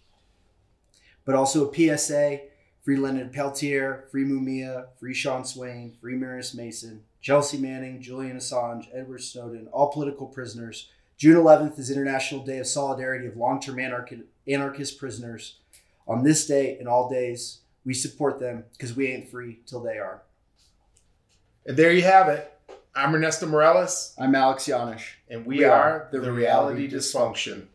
[1.25, 2.41] But also a PSA:
[2.81, 8.87] free Leonard Peltier, free Mumia, free Sean Swain, free Marius Mason, Chelsea Manning, Julian Assange,
[8.93, 10.89] Edward Snowden, all political prisoners.
[11.17, 13.77] June 11th is International Day of Solidarity of Long-Term
[14.47, 15.57] Anarchist Prisoners.
[16.07, 19.97] On this day and all days, we support them because we ain't free till they
[19.97, 20.21] are.
[21.69, 22.51] And there you have it.
[22.95, 24.15] I'm Ernesto Mireles.
[24.17, 25.03] I'm Alex Yanish.
[25.29, 27.53] And we, we are, are, the, Reality, Reality Dysfunction.
[27.53, 27.65] Dysfunction.